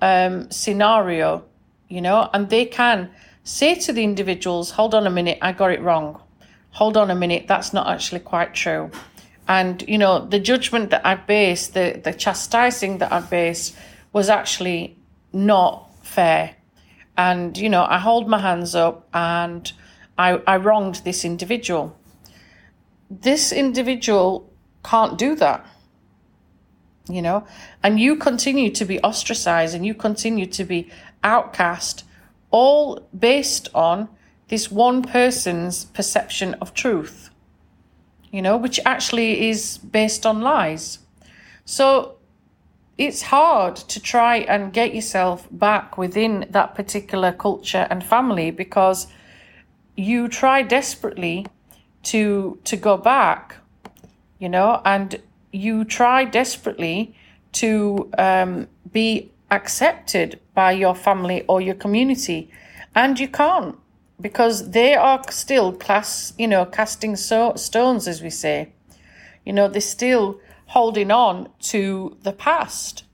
um, 0.00 0.50
scenario, 0.50 1.44
you 1.88 2.00
know, 2.00 2.28
and 2.32 2.50
they 2.50 2.64
can 2.64 3.10
say 3.42 3.74
to 3.74 3.92
the 3.92 4.02
individuals, 4.02 4.72
hold 4.72 4.94
on 4.94 5.06
a 5.06 5.10
minute, 5.10 5.38
I 5.40 5.52
got 5.52 5.70
it 5.70 5.80
wrong. 5.80 6.20
Hold 6.74 6.96
on 6.96 7.10
a 7.10 7.14
minute, 7.14 7.46
that's 7.48 7.72
not 7.72 7.88
actually 7.88 8.20
quite 8.20 8.54
true. 8.54 8.90
And, 9.46 9.82
you 9.88 9.98
know, 9.98 10.24
the 10.24 10.38
judgment 10.38 10.90
that 10.90 11.04
I 11.04 11.16
based, 11.16 11.74
the, 11.74 12.00
the 12.02 12.12
chastising 12.12 12.98
that 12.98 13.12
I 13.12 13.20
based 13.20 13.76
was 14.12 14.28
actually 14.28 14.96
not 15.32 15.90
fair. 16.04 16.56
And, 17.16 17.56
you 17.56 17.68
know, 17.68 17.84
I 17.84 17.98
hold 17.98 18.28
my 18.28 18.38
hands 18.38 18.74
up 18.74 19.08
and 19.12 19.70
I, 20.16 20.40
I 20.46 20.56
wronged 20.56 21.02
this 21.04 21.24
individual. 21.24 21.96
This 23.10 23.52
individual 23.52 24.50
can't 24.82 25.18
do 25.18 25.34
that 25.36 25.66
you 27.08 27.20
know, 27.20 27.46
and 27.82 28.00
you 28.00 28.16
continue 28.16 28.70
to 28.70 28.84
be 28.84 28.98
ostracized 29.00 29.74
and 29.74 29.84
you 29.84 29.94
continue 29.94 30.46
to 30.46 30.64
be 30.64 30.90
outcast, 31.22 32.04
all 32.50 33.06
based 33.16 33.68
on 33.74 34.08
this 34.54 34.70
one 34.70 35.02
person's 35.02 35.76
perception 35.98 36.54
of 36.62 36.72
truth, 36.74 37.30
you 38.30 38.40
know, 38.40 38.56
which 38.56 38.78
actually 38.84 39.48
is 39.48 39.78
based 39.78 40.24
on 40.24 40.40
lies. 40.40 41.00
So 41.64 42.18
it's 42.96 43.22
hard 43.22 43.74
to 43.92 43.98
try 43.98 44.36
and 44.36 44.72
get 44.72 44.94
yourself 44.94 45.48
back 45.50 45.98
within 45.98 46.46
that 46.50 46.76
particular 46.76 47.32
culture 47.32 47.88
and 47.90 48.04
family 48.04 48.52
because 48.52 49.08
you 49.96 50.28
try 50.28 50.62
desperately 50.62 51.46
to 52.04 52.58
to 52.64 52.76
go 52.76 52.96
back 52.96 53.56
you 54.38 54.48
know 54.48 54.70
and 54.84 55.20
you 55.50 55.84
try 55.84 56.24
desperately 56.24 56.96
to 57.52 58.08
um, 58.18 58.68
be 58.92 59.32
accepted 59.50 60.38
by 60.54 60.70
your 60.72 60.94
family 60.94 61.42
or 61.48 61.60
your 61.60 61.74
community, 61.74 62.50
and 62.94 63.18
you 63.20 63.28
can't 63.28 63.76
because 64.24 64.70
they 64.70 64.94
are 64.94 65.20
still 65.30 65.70
class, 65.70 66.32
you 66.38 66.48
know, 66.48 66.64
casting 66.64 67.14
so- 67.14 67.52
stones, 67.56 68.08
as 68.08 68.22
we 68.22 68.30
say. 68.30 68.72
You 69.44 69.52
know, 69.52 69.68
they're 69.68 69.82
still 69.82 70.40
holding 70.68 71.10
on 71.10 71.50
to 71.74 72.16
the 72.22 72.32
past 72.32 73.04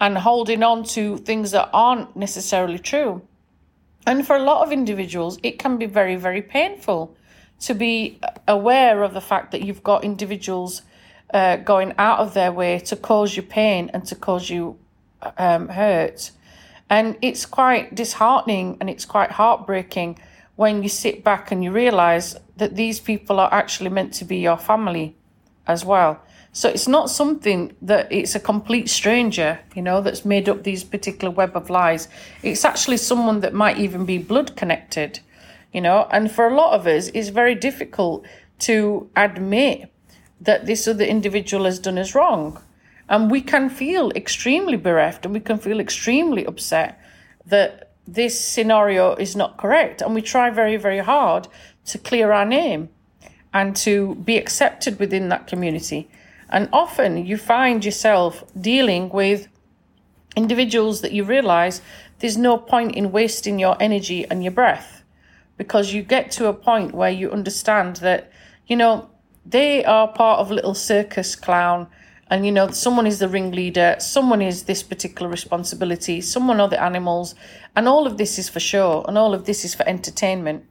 and 0.00 0.16
holding 0.16 0.62
on 0.62 0.82
to 0.84 1.18
things 1.18 1.50
that 1.50 1.68
aren't 1.74 2.16
necessarily 2.16 2.78
true. 2.78 3.20
And 4.06 4.26
for 4.26 4.36
a 4.36 4.42
lot 4.42 4.62
of 4.62 4.72
individuals, 4.72 5.38
it 5.42 5.58
can 5.58 5.76
be 5.76 5.84
very, 5.84 6.16
very 6.16 6.40
painful 6.40 7.14
to 7.60 7.74
be 7.74 8.18
aware 8.48 9.02
of 9.02 9.12
the 9.12 9.20
fact 9.20 9.52
that 9.52 9.60
you've 9.60 9.82
got 9.82 10.02
individuals 10.02 10.80
uh, 11.34 11.56
going 11.56 11.92
out 11.98 12.20
of 12.20 12.32
their 12.32 12.52
way 12.52 12.78
to 12.78 12.96
cause 12.96 13.36
you 13.36 13.42
pain 13.42 13.90
and 13.92 14.06
to 14.06 14.14
cause 14.14 14.48
you 14.48 14.78
um, 15.36 15.68
hurt. 15.68 16.30
And 16.88 17.18
it's 17.20 17.44
quite 17.44 17.94
disheartening 17.94 18.78
and 18.80 18.88
it's 18.88 19.04
quite 19.04 19.32
heartbreaking 19.32 20.18
when 20.56 20.82
you 20.82 20.88
sit 20.88 21.24
back 21.24 21.50
and 21.50 21.64
you 21.64 21.72
realize 21.72 22.36
that 22.56 22.76
these 22.76 23.00
people 23.00 23.40
are 23.40 23.52
actually 23.52 23.90
meant 23.90 24.12
to 24.14 24.24
be 24.24 24.36
your 24.36 24.56
family 24.56 25.16
as 25.66 25.84
well. 25.84 26.20
So 26.52 26.68
it's 26.68 26.86
not 26.86 27.10
something 27.10 27.74
that 27.82 28.12
it's 28.12 28.36
a 28.36 28.40
complete 28.40 28.88
stranger, 28.88 29.58
you 29.74 29.82
know, 29.82 30.00
that's 30.00 30.24
made 30.24 30.48
up 30.48 30.62
these 30.62 30.84
particular 30.84 31.34
web 31.34 31.56
of 31.56 31.68
lies. 31.68 32.06
It's 32.44 32.64
actually 32.64 32.98
someone 32.98 33.40
that 33.40 33.54
might 33.54 33.78
even 33.78 34.04
be 34.04 34.18
blood 34.18 34.54
connected, 34.54 35.18
you 35.72 35.80
know, 35.80 36.06
and 36.12 36.30
for 36.30 36.46
a 36.46 36.54
lot 36.54 36.74
of 36.74 36.86
us, 36.86 37.08
it's 37.08 37.30
very 37.30 37.56
difficult 37.56 38.24
to 38.60 39.10
admit 39.16 39.90
that 40.40 40.66
this 40.66 40.86
other 40.86 41.04
individual 41.04 41.64
has 41.64 41.80
done 41.80 41.98
us 41.98 42.14
wrong. 42.14 42.62
And 43.08 43.30
we 43.30 43.40
can 43.40 43.68
feel 43.68 44.10
extremely 44.12 44.76
bereft 44.76 45.24
and 45.24 45.34
we 45.34 45.40
can 45.40 45.58
feel 45.58 45.80
extremely 45.80 46.46
upset 46.46 47.00
that 47.46 47.93
this 48.06 48.38
scenario 48.38 49.14
is 49.14 49.34
not 49.34 49.56
correct. 49.56 50.02
And 50.02 50.14
we 50.14 50.22
try 50.22 50.50
very, 50.50 50.76
very 50.76 50.98
hard 50.98 51.48
to 51.86 51.98
clear 51.98 52.32
our 52.32 52.44
name 52.44 52.88
and 53.52 53.74
to 53.76 54.16
be 54.16 54.36
accepted 54.36 54.98
within 54.98 55.28
that 55.28 55.46
community. 55.46 56.08
And 56.50 56.68
often 56.72 57.24
you 57.24 57.36
find 57.36 57.84
yourself 57.84 58.44
dealing 58.60 59.08
with 59.08 59.48
individuals 60.36 61.00
that 61.00 61.12
you 61.12 61.24
realize 61.24 61.80
there's 62.18 62.36
no 62.36 62.58
point 62.58 62.94
in 62.94 63.12
wasting 63.12 63.58
your 63.58 63.76
energy 63.80 64.26
and 64.28 64.42
your 64.42 64.52
breath 64.52 65.04
because 65.56 65.92
you 65.92 66.02
get 66.02 66.30
to 66.32 66.46
a 66.46 66.54
point 66.54 66.94
where 66.94 67.10
you 67.10 67.30
understand 67.30 67.96
that, 67.96 68.30
you 68.66 68.76
know, 68.76 69.08
they 69.46 69.84
are 69.84 70.08
part 70.08 70.40
of 70.40 70.50
little 70.50 70.74
circus 70.74 71.36
clown 71.36 71.86
and 72.34 72.44
you 72.44 72.50
know 72.50 72.68
someone 72.68 73.06
is 73.06 73.20
the 73.20 73.28
ringleader 73.28 73.94
someone 74.00 74.42
is 74.42 74.64
this 74.64 74.82
particular 74.82 75.30
responsibility 75.30 76.20
someone 76.20 76.58
are 76.58 76.68
the 76.68 76.82
animals. 76.82 77.36
And 77.76 77.86
all 77.86 78.08
of 78.08 78.18
this 78.18 78.40
is 78.40 78.48
for 78.48 78.58
show 78.58 79.04
and 79.06 79.16
all 79.16 79.34
of 79.34 79.44
this 79.44 79.64
is 79.64 79.72
for 79.76 79.86
entertainment. 79.88 80.64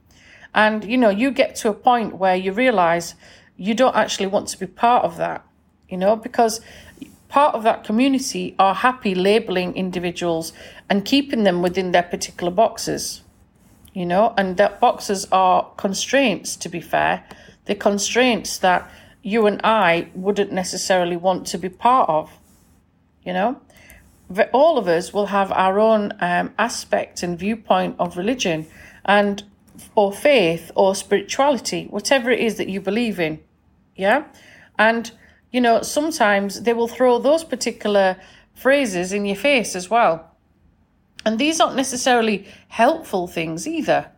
And 0.54 0.84
you 0.84 0.98
know 0.98 1.08
you 1.08 1.30
get 1.30 1.56
to 1.56 1.70
a 1.70 1.72
point 1.72 2.16
where 2.16 2.36
you 2.36 2.52
realize 2.52 3.14
you 3.56 3.72
don't 3.72 3.96
actually 3.96 4.26
want 4.26 4.48
to 4.48 4.58
be 4.58 4.66
part 4.66 5.04
of 5.04 5.16
that 5.16 5.42
you 5.88 5.96
know 5.96 6.16
because 6.16 6.60
part 7.30 7.54
of 7.54 7.62
that 7.62 7.82
community 7.82 8.54
are 8.58 8.74
happy 8.74 9.14
labeling 9.14 9.74
individuals 9.74 10.52
and 10.90 11.06
keeping 11.06 11.44
them 11.44 11.62
within 11.62 11.92
their 11.92 12.02
particular 12.02 12.52
boxes 12.52 13.22
you 13.94 14.04
know. 14.04 14.34
And 14.36 14.58
that 14.58 14.80
boxes 14.80 15.26
are 15.32 15.70
constraints 15.78 16.56
to 16.56 16.68
be 16.68 16.82
fair. 16.82 17.24
The 17.64 17.74
constraints 17.74 18.58
that 18.58 18.90
you 19.24 19.46
and 19.46 19.60
I 19.64 20.10
wouldn't 20.14 20.52
necessarily 20.52 21.16
want 21.16 21.46
to 21.48 21.58
be 21.58 21.70
part 21.70 22.08
of. 22.10 22.38
You 23.24 23.32
know, 23.32 23.60
all 24.52 24.76
of 24.76 24.86
us 24.86 25.14
will 25.14 25.26
have 25.26 25.50
our 25.50 25.80
own 25.80 26.12
um, 26.20 26.52
aspect 26.58 27.22
and 27.22 27.38
viewpoint 27.38 27.96
of 27.98 28.18
religion 28.18 28.66
and 29.04 29.42
or 29.94 30.12
faith 30.12 30.70
or 30.74 30.94
spirituality, 30.94 31.86
whatever 31.86 32.30
it 32.30 32.38
is 32.38 32.56
that 32.56 32.68
you 32.68 32.82
believe 32.82 33.18
in. 33.18 33.40
Yeah. 33.96 34.24
And, 34.78 35.10
you 35.50 35.60
know, 35.60 35.80
sometimes 35.80 36.60
they 36.62 36.74
will 36.74 36.86
throw 36.86 37.18
those 37.18 37.44
particular 37.44 38.18
phrases 38.54 39.10
in 39.12 39.24
your 39.24 39.36
face 39.36 39.74
as 39.74 39.88
well. 39.88 40.30
And 41.24 41.38
these 41.38 41.60
aren't 41.60 41.76
necessarily 41.76 42.46
helpful 42.68 43.26
things 43.26 43.66
either. 43.66 44.10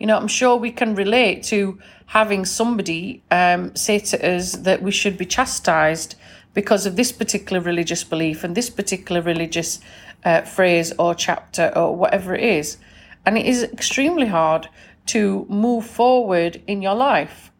You 0.00 0.06
know, 0.06 0.16
I'm 0.16 0.28
sure 0.28 0.56
we 0.56 0.72
can 0.72 0.94
relate 0.94 1.42
to 1.44 1.78
having 2.06 2.46
somebody 2.46 3.22
um, 3.30 3.76
say 3.76 3.98
to 3.98 4.36
us 4.36 4.52
that 4.52 4.82
we 4.82 4.90
should 4.90 5.18
be 5.18 5.26
chastised 5.26 6.16
because 6.54 6.86
of 6.86 6.96
this 6.96 7.12
particular 7.12 7.60
religious 7.60 8.02
belief 8.02 8.42
and 8.42 8.56
this 8.56 8.70
particular 8.70 9.20
religious 9.20 9.78
uh, 10.24 10.40
phrase 10.40 10.92
or 10.98 11.14
chapter 11.14 11.70
or 11.76 11.94
whatever 11.94 12.34
it 12.34 12.42
is. 12.42 12.78
And 13.26 13.36
it 13.36 13.44
is 13.44 13.62
extremely 13.62 14.26
hard 14.26 14.68
to 15.06 15.46
move 15.50 15.86
forward 15.86 16.62
in 16.66 16.80
your 16.80 16.94
life. 16.94 17.52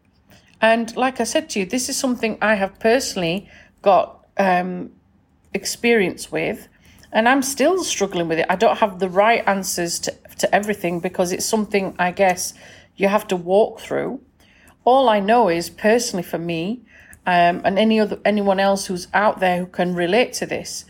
And 0.59 0.95
like 0.95 1.21
I 1.21 1.25
said 1.25 1.47
to 1.51 1.59
you, 1.59 1.65
this 1.65 1.89
is 1.89 1.97
something 1.97 2.39
I 2.41 2.55
have 2.55 2.79
personally 2.79 3.47
got 3.83 4.25
um, 4.37 4.91
experience 5.53 6.31
with, 6.31 6.67
and 7.11 7.29
I'm 7.29 7.43
still 7.43 7.83
struggling 7.83 8.27
with 8.27 8.39
it. 8.39 8.47
I 8.49 8.55
don't 8.55 8.77
have 8.79 8.97
the 8.99 9.09
right 9.09 9.43
answers 9.47 9.99
to 9.99 10.15
to 10.41 10.53
everything 10.53 10.99
because 10.99 11.31
it's 11.31 11.45
something 11.45 11.95
I 11.97 12.11
guess 12.11 12.53
you 12.95 13.07
have 13.07 13.27
to 13.29 13.35
walk 13.35 13.79
through. 13.79 14.21
All 14.83 15.09
I 15.09 15.19
know 15.19 15.49
is 15.49 15.69
personally 15.69 16.23
for 16.23 16.37
me, 16.37 16.81
um, 17.25 17.61
and 17.63 17.77
any 17.77 17.99
other 17.99 18.19
anyone 18.25 18.59
else 18.59 18.87
who's 18.87 19.07
out 19.13 19.39
there 19.39 19.59
who 19.59 19.67
can 19.67 19.95
relate 19.95 20.33
to 20.33 20.45
this, 20.45 20.85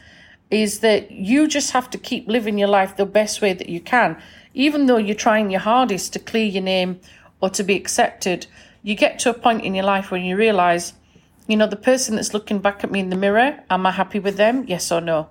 is 0.50 0.79
that 0.79 1.12
you 1.12 1.48
just 1.48 1.72
have 1.72 1.89
to 1.91 1.98
keep 1.98 2.27
living 2.27 2.58
your 2.58 2.67
life 2.70 2.96
the 2.96 3.05
best 3.05 3.41
way 3.41 3.53
that 3.53 3.70
you 3.70 3.79
can, 3.79 4.22
even 4.53 4.86
though 4.86 4.98
you're 4.98 5.15
trying 5.15 5.50
your 5.50 5.62
hardest 5.62 6.13
to 6.13 6.20
clear 6.20 6.46
your 6.46 6.63
name 6.63 7.00
or 7.41 7.50
to 7.50 7.63
be 7.63 7.75
accepted. 7.75 8.48
You 8.84 8.96
get 8.96 9.20
to 9.20 9.29
a 9.29 9.34
point 9.34 9.63
in 9.63 9.75
your 9.75 9.86
life 9.86 10.10
when 10.10 10.24
you 10.24 10.36
realize, 10.36 10.93
you 11.48 11.55
know, 11.55 11.67
the 11.67 11.75
person 11.75 12.15
that's 12.15 12.34
looking 12.34 12.60
back 12.60 12.84
at 12.84 12.91
me 12.91 13.00
in 13.00 13.10
the 13.10 13.15
mirror, 13.15 13.60
am 13.70 13.86
I 13.86 13.91
happy 13.91 14.20
with 14.20 14.38
them? 14.38 14.65
Yes 14.67 14.91
or 14.91 15.01
no? 15.01 15.29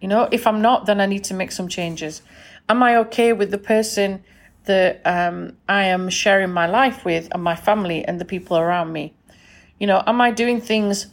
You 0.00 0.08
know, 0.08 0.28
if 0.30 0.46
I'm 0.46 0.60
not, 0.60 0.86
then 0.86 1.00
I 1.00 1.06
need 1.06 1.24
to 1.24 1.34
make 1.34 1.52
some 1.52 1.68
changes 1.68 2.22
am 2.68 2.82
I 2.82 2.96
okay 2.96 3.32
with 3.32 3.50
the 3.50 3.58
person 3.58 4.22
that 4.64 5.00
um, 5.04 5.56
I 5.68 5.84
am 5.84 6.08
sharing 6.08 6.50
my 6.50 6.66
life 6.66 7.04
with 7.04 7.28
and 7.32 7.42
my 7.42 7.54
family 7.54 8.04
and 8.04 8.20
the 8.20 8.24
people 8.24 8.56
around 8.56 8.92
me? 8.92 9.14
You 9.78 9.86
know, 9.86 10.02
am 10.06 10.20
I 10.20 10.30
doing 10.30 10.60
things 10.60 11.06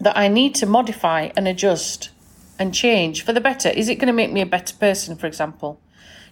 that 0.00 0.16
I 0.16 0.28
need 0.28 0.54
to 0.56 0.66
modify 0.66 1.30
and 1.36 1.46
adjust 1.46 2.10
and 2.58 2.74
change 2.74 3.24
for 3.24 3.32
the 3.32 3.40
better? 3.40 3.68
Is 3.68 3.88
it 3.88 3.96
going 3.96 4.08
to 4.08 4.12
make 4.12 4.32
me 4.32 4.40
a 4.40 4.46
better 4.46 4.74
person, 4.74 5.16
for 5.16 5.26
example? 5.26 5.80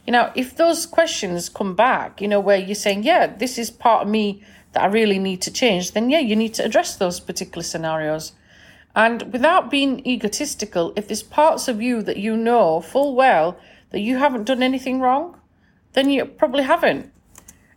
You 0.06 0.12
know, 0.12 0.30
if 0.34 0.56
those 0.56 0.86
questions 0.86 1.48
come 1.48 1.74
back, 1.74 2.20
you 2.20 2.28
know, 2.28 2.40
where 2.40 2.58
you're 2.58 2.74
saying, 2.74 3.04
yeah, 3.04 3.26
this 3.26 3.56
is 3.56 3.70
part 3.70 4.02
of 4.02 4.08
me 4.08 4.42
that 4.72 4.82
I 4.82 4.86
really 4.86 5.18
need 5.18 5.40
to 5.42 5.52
change, 5.52 5.92
then 5.92 6.10
yeah, 6.10 6.18
you 6.18 6.36
need 6.36 6.54
to 6.54 6.64
address 6.64 6.96
those 6.96 7.20
particular 7.20 7.62
scenarios. 7.62 8.32
And 8.96 9.32
without 9.32 9.70
being 9.70 10.06
egotistical, 10.06 10.92
if 10.94 11.08
there's 11.08 11.22
parts 11.22 11.68
of 11.68 11.80
you 11.80 12.02
that 12.02 12.16
you 12.16 12.36
know 12.36 12.80
full 12.80 13.14
well 13.14 13.56
that 13.94 14.00
you 14.00 14.16
haven't 14.18 14.42
done 14.42 14.60
anything 14.60 14.98
wrong, 14.98 15.38
then 15.92 16.10
you 16.10 16.24
probably 16.24 16.64
haven't. 16.64 17.12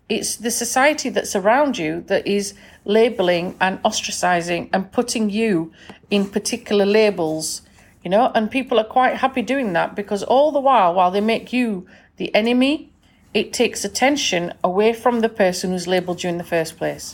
It's 0.10 0.36
the 0.36 0.50
society 0.50 1.10
that's 1.10 1.36
around 1.36 1.78
you 1.78 2.02
that 2.08 2.26
is 2.26 2.56
labeling 2.86 3.56
and 3.62 3.80
ostracizing 3.84 4.68
and 4.74 4.92
putting 4.92 5.30
you 5.30 5.72
in 6.10 6.28
particular 6.28 6.88
labels, 6.88 7.62
you 8.04 8.10
know, 8.10 8.32
and 8.34 8.50
people 8.50 8.80
are 8.80 8.84
quite 8.84 9.18
happy 9.18 9.44
doing 9.44 9.74
that 9.74 9.96
because 9.96 10.24
all 10.24 10.52
the 10.52 10.60
while, 10.60 10.96
while 10.96 11.12
they 11.12 11.22
make 11.22 11.54
you 11.54 11.86
the 12.16 12.34
enemy, 12.34 12.92
it 13.36 13.54
takes 13.54 13.86
attention 13.86 14.56
away 14.64 14.94
from 14.94 15.20
the 15.20 15.30
person 15.30 15.70
who's 15.70 15.86
labeled 15.86 16.24
you 16.24 16.32
in 16.32 16.40
the 16.40 16.44
first 16.44 16.78
place. 16.78 17.14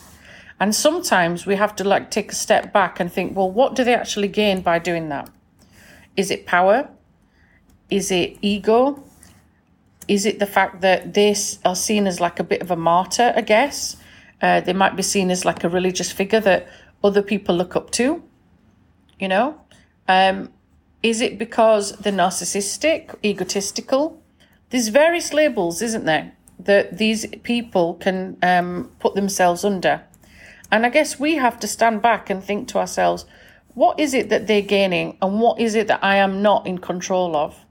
And 0.62 0.74
sometimes 0.74 1.46
we 1.46 1.58
have 1.58 1.76
to 1.76 1.84
like 1.84 2.10
take 2.10 2.32
a 2.32 2.36
step 2.36 2.72
back 2.72 3.02
and 3.02 3.12
think, 3.12 3.36
well, 3.36 3.52
what 3.52 3.76
do 3.76 3.84
they 3.84 3.96
actually 3.96 4.30
gain 4.30 4.62
by 4.62 4.80
doing 4.80 5.10
that? 5.10 5.30
Is 6.16 6.32
it 6.32 6.46
power? 6.46 6.88
Is 7.94 8.10
it 8.10 8.40
ego? 8.42 9.04
Is 10.08 10.26
it 10.26 10.40
the 10.40 10.48
fact 10.48 10.82
that 10.82 11.14
they 11.14 11.36
are 11.64 11.76
seen 11.76 12.08
as 12.08 12.20
like 12.20 12.40
a 12.40 12.44
bit 12.44 12.64
of 12.64 12.72
a 12.72 12.76
martyr, 12.76 13.32
I 13.36 13.42
guess? 13.42 13.98
Uh, 14.42 14.62
they 14.62 14.74
might 14.74 14.96
be 14.96 15.04
seen 15.04 15.30
as 15.30 15.46
like 15.46 15.64
a 15.64 15.70
religious 15.70 16.12
figure 16.12 16.40
that 16.40 16.68
other 17.04 17.22
people 17.22 17.56
look 17.56 17.76
up 17.76 17.92
to, 17.92 18.24
you 19.20 19.28
know? 19.28 19.62
Um, 20.08 20.50
is 21.04 21.22
it 21.22 21.38
because 21.38 21.92
they're 21.98 22.12
narcissistic, 22.12 23.14
egotistical? 23.24 24.20
There's 24.72 24.88
various 24.88 25.32
labels, 25.32 25.84
isn't 25.84 26.06
there, 26.06 26.34
that 26.58 26.98
these 26.98 27.28
people 27.44 27.94
can 27.94 28.38
um, 28.42 28.90
put 29.00 29.14
themselves 29.14 29.64
under. 29.64 30.02
And 30.72 30.84
I 30.84 30.90
guess 30.90 31.20
we 31.20 31.36
have 31.36 31.60
to 31.60 31.68
stand 31.68 32.02
back 32.02 32.32
and 32.32 32.44
think 32.44 32.70
to 32.70 32.80
ourselves, 32.80 33.28
what 33.76 34.00
is 34.00 34.16
it 34.16 34.30
that 34.30 34.48
they're 34.48 34.64
gaining 34.64 35.16
and 35.22 35.40
what 35.40 35.60
is 35.60 35.76
it 35.76 35.86
that 35.90 36.04
I 36.04 36.16
am 36.16 36.42
not 36.42 36.66
in 36.66 36.80
control 36.80 37.36
of? 37.36 37.63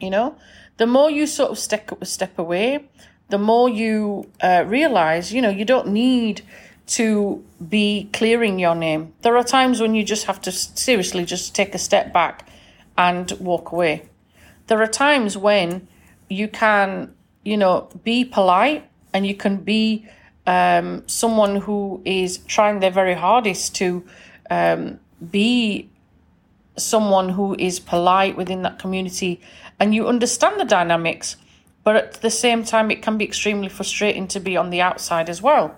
You 0.00 0.10
know? 0.10 0.36
The 0.76 0.86
more 0.86 1.10
you 1.10 1.26
sort 1.26 1.50
of 1.50 1.58
step 1.58 1.90
step 2.04 2.38
away 2.38 2.88
the 3.28 3.38
more 3.38 3.68
you 3.68 4.28
uh, 4.40 4.64
realize 4.66 5.32
you 5.32 5.40
know 5.40 5.50
you 5.50 5.64
don't 5.64 5.86
need 5.88 6.42
to 6.86 7.44
be 7.68 8.08
clearing 8.12 8.58
your 8.58 8.74
name. 8.74 9.12
There 9.22 9.36
are 9.36 9.44
times 9.44 9.80
when 9.80 9.94
you 9.94 10.02
just 10.02 10.24
have 10.26 10.40
to 10.40 10.50
seriously 10.50 11.24
just 11.24 11.54
take 11.54 11.72
a 11.72 11.78
step 11.78 12.12
back 12.12 12.48
and 12.98 13.30
walk 13.38 13.70
away. 13.70 14.08
There 14.66 14.82
are 14.82 14.88
times 14.88 15.36
when 15.36 15.86
you 16.28 16.48
can 16.48 17.14
you 17.42 17.56
know, 17.56 17.88
be 18.04 18.24
polite 18.24 18.88
and 19.12 19.26
you 19.26 19.34
can 19.34 19.56
be 19.56 20.06
um, 20.46 21.02
someone 21.06 21.56
who 21.56 22.02
is 22.04 22.38
trying 22.38 22.80
their 22.80 22.90
very 22.90 23.14
hardest 23.14 23.74
to 23.76 24.04
um, 24.50 25.00
be 25.30 25.88
someone 26.80 27.30
who 27.30 27.54
is 27.58 27.78
polite 27.80 28.36
within 28.36 28.62
that 28.62 28.78
community 28.78 29.40
and 29.78 29.94
you 29.94 30.08
understand 30.08 30.58
the 30.58 30.64
dynamics. 30.64 31.36
But 31.82 31.96
at 31.96 32.12
the 32.20 32.30
same 32.30 32.64
time, 32.64 32.90
it 32.90 33.02
can 33.02 33.16
be 33.16 33.24
extremely 33.24 33.68
frustrating 33.68 34.28
to 34.28 34.40
be 34.40 34.56
on 34.56 34.70
the 34.70 34.82
outside 34.82 35.30
as 35.30 35.40
well, 35.40 35.76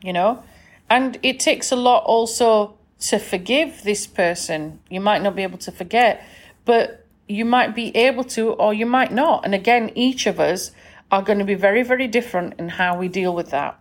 you 0.00 0.12
know? 0.12 0.42
And 0.88 1.18
it 1.22 1.40
takes 1.40 1.70
a 1.70 1.76
lot 1.76 2.04
also 2.04 2.78
to 3.00 3.18
forgive 3.18 3.82
this 3.82 4.06
person. 4.06 4.80
You 4.88 5.00
might 5.00 5.22
not 5.22 5.36
be 5.36 5.42
able 5.42 5.58
to 5.58 5.72
forget, 5.72 6.24
but 6.64 7.06
you 7.28 7.44
might 7.44 7.74
be 7.74 7.94
able 7.96 8.24
to, 8.24 8.52
or 8.52 8.72
you 8.72 8.86
might 8.86 9.12
not. 9.12 9.44
And 9.44 9.54
again, 9.54 9.90
each 9.94 10.26
of 10.26 10.40
us 10.40 10.70
are 11.10 11.22
going 11.22 11.38
to 11.38 11.44
be 11.44 11.54
very, 11.54 11.82
very 11.82 12.06
different 12.06 12.54
in 12.58 12.70
how 12.70 12.96
we 12.96 13.08
deal 13.08 13.34
with 13.34 13.50
that. 13.50 13.78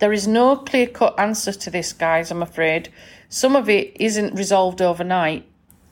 There 0.00 0.12
is 0.12 0.26
no 0.26 0.56
clear 0.56 0.86
cut 0.86 1.18
answer 1.18 1.52
to 1.52 1.70
this, 1.70 1.92
guys, 1.92 2.30
I'm 2.30 2.42
afraid. 2.42 2.92
Some 3.28 3.54
of 3.54 3.68
it 3.68 3.96
isn't 4.00 4.34
resolved 4.34 4.82
overnight, 4.82 5.46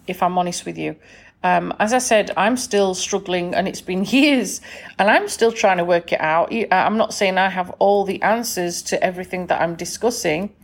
if 0.06 0.22
I'm 0.22 0.38
honest 0.38 0.64
with 0.64 0.78
you. 0.78 0.96
Um, 1.44 1.74
as 1.80 1.92
I 1.92 1.98
said, 1.98 2.30
I'm 2.36 2.56
still 2.56 2.94
struggling 2.94 3.54
and 3.54 3.66
it's 3.66 3.80
been 3.80 4.04
years 4.18 4.60
and 4.98 5.10
I'm 5.10 5.28
still 5.28 5.52
trying 5.52 5.78
to 5.78 5.84
work 5.84 6.12
it 6.12 6.20
out. 6.20 6.52
Uh, 6.52 6.66
I'm 6.70 6.96
not 6.96 7.12
saying 7.12 7.38
I 7.38 7.48
have 7.48 7.70
all 7.78 8.04
the 8.04 8.22
answers 8.22 8.82
to 8.82 9.02
everything 9.02 9.46
that 9.46 9.60
I'm 9.60 9.74
discussing 9.74 10.54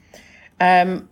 um, 0.61 1.09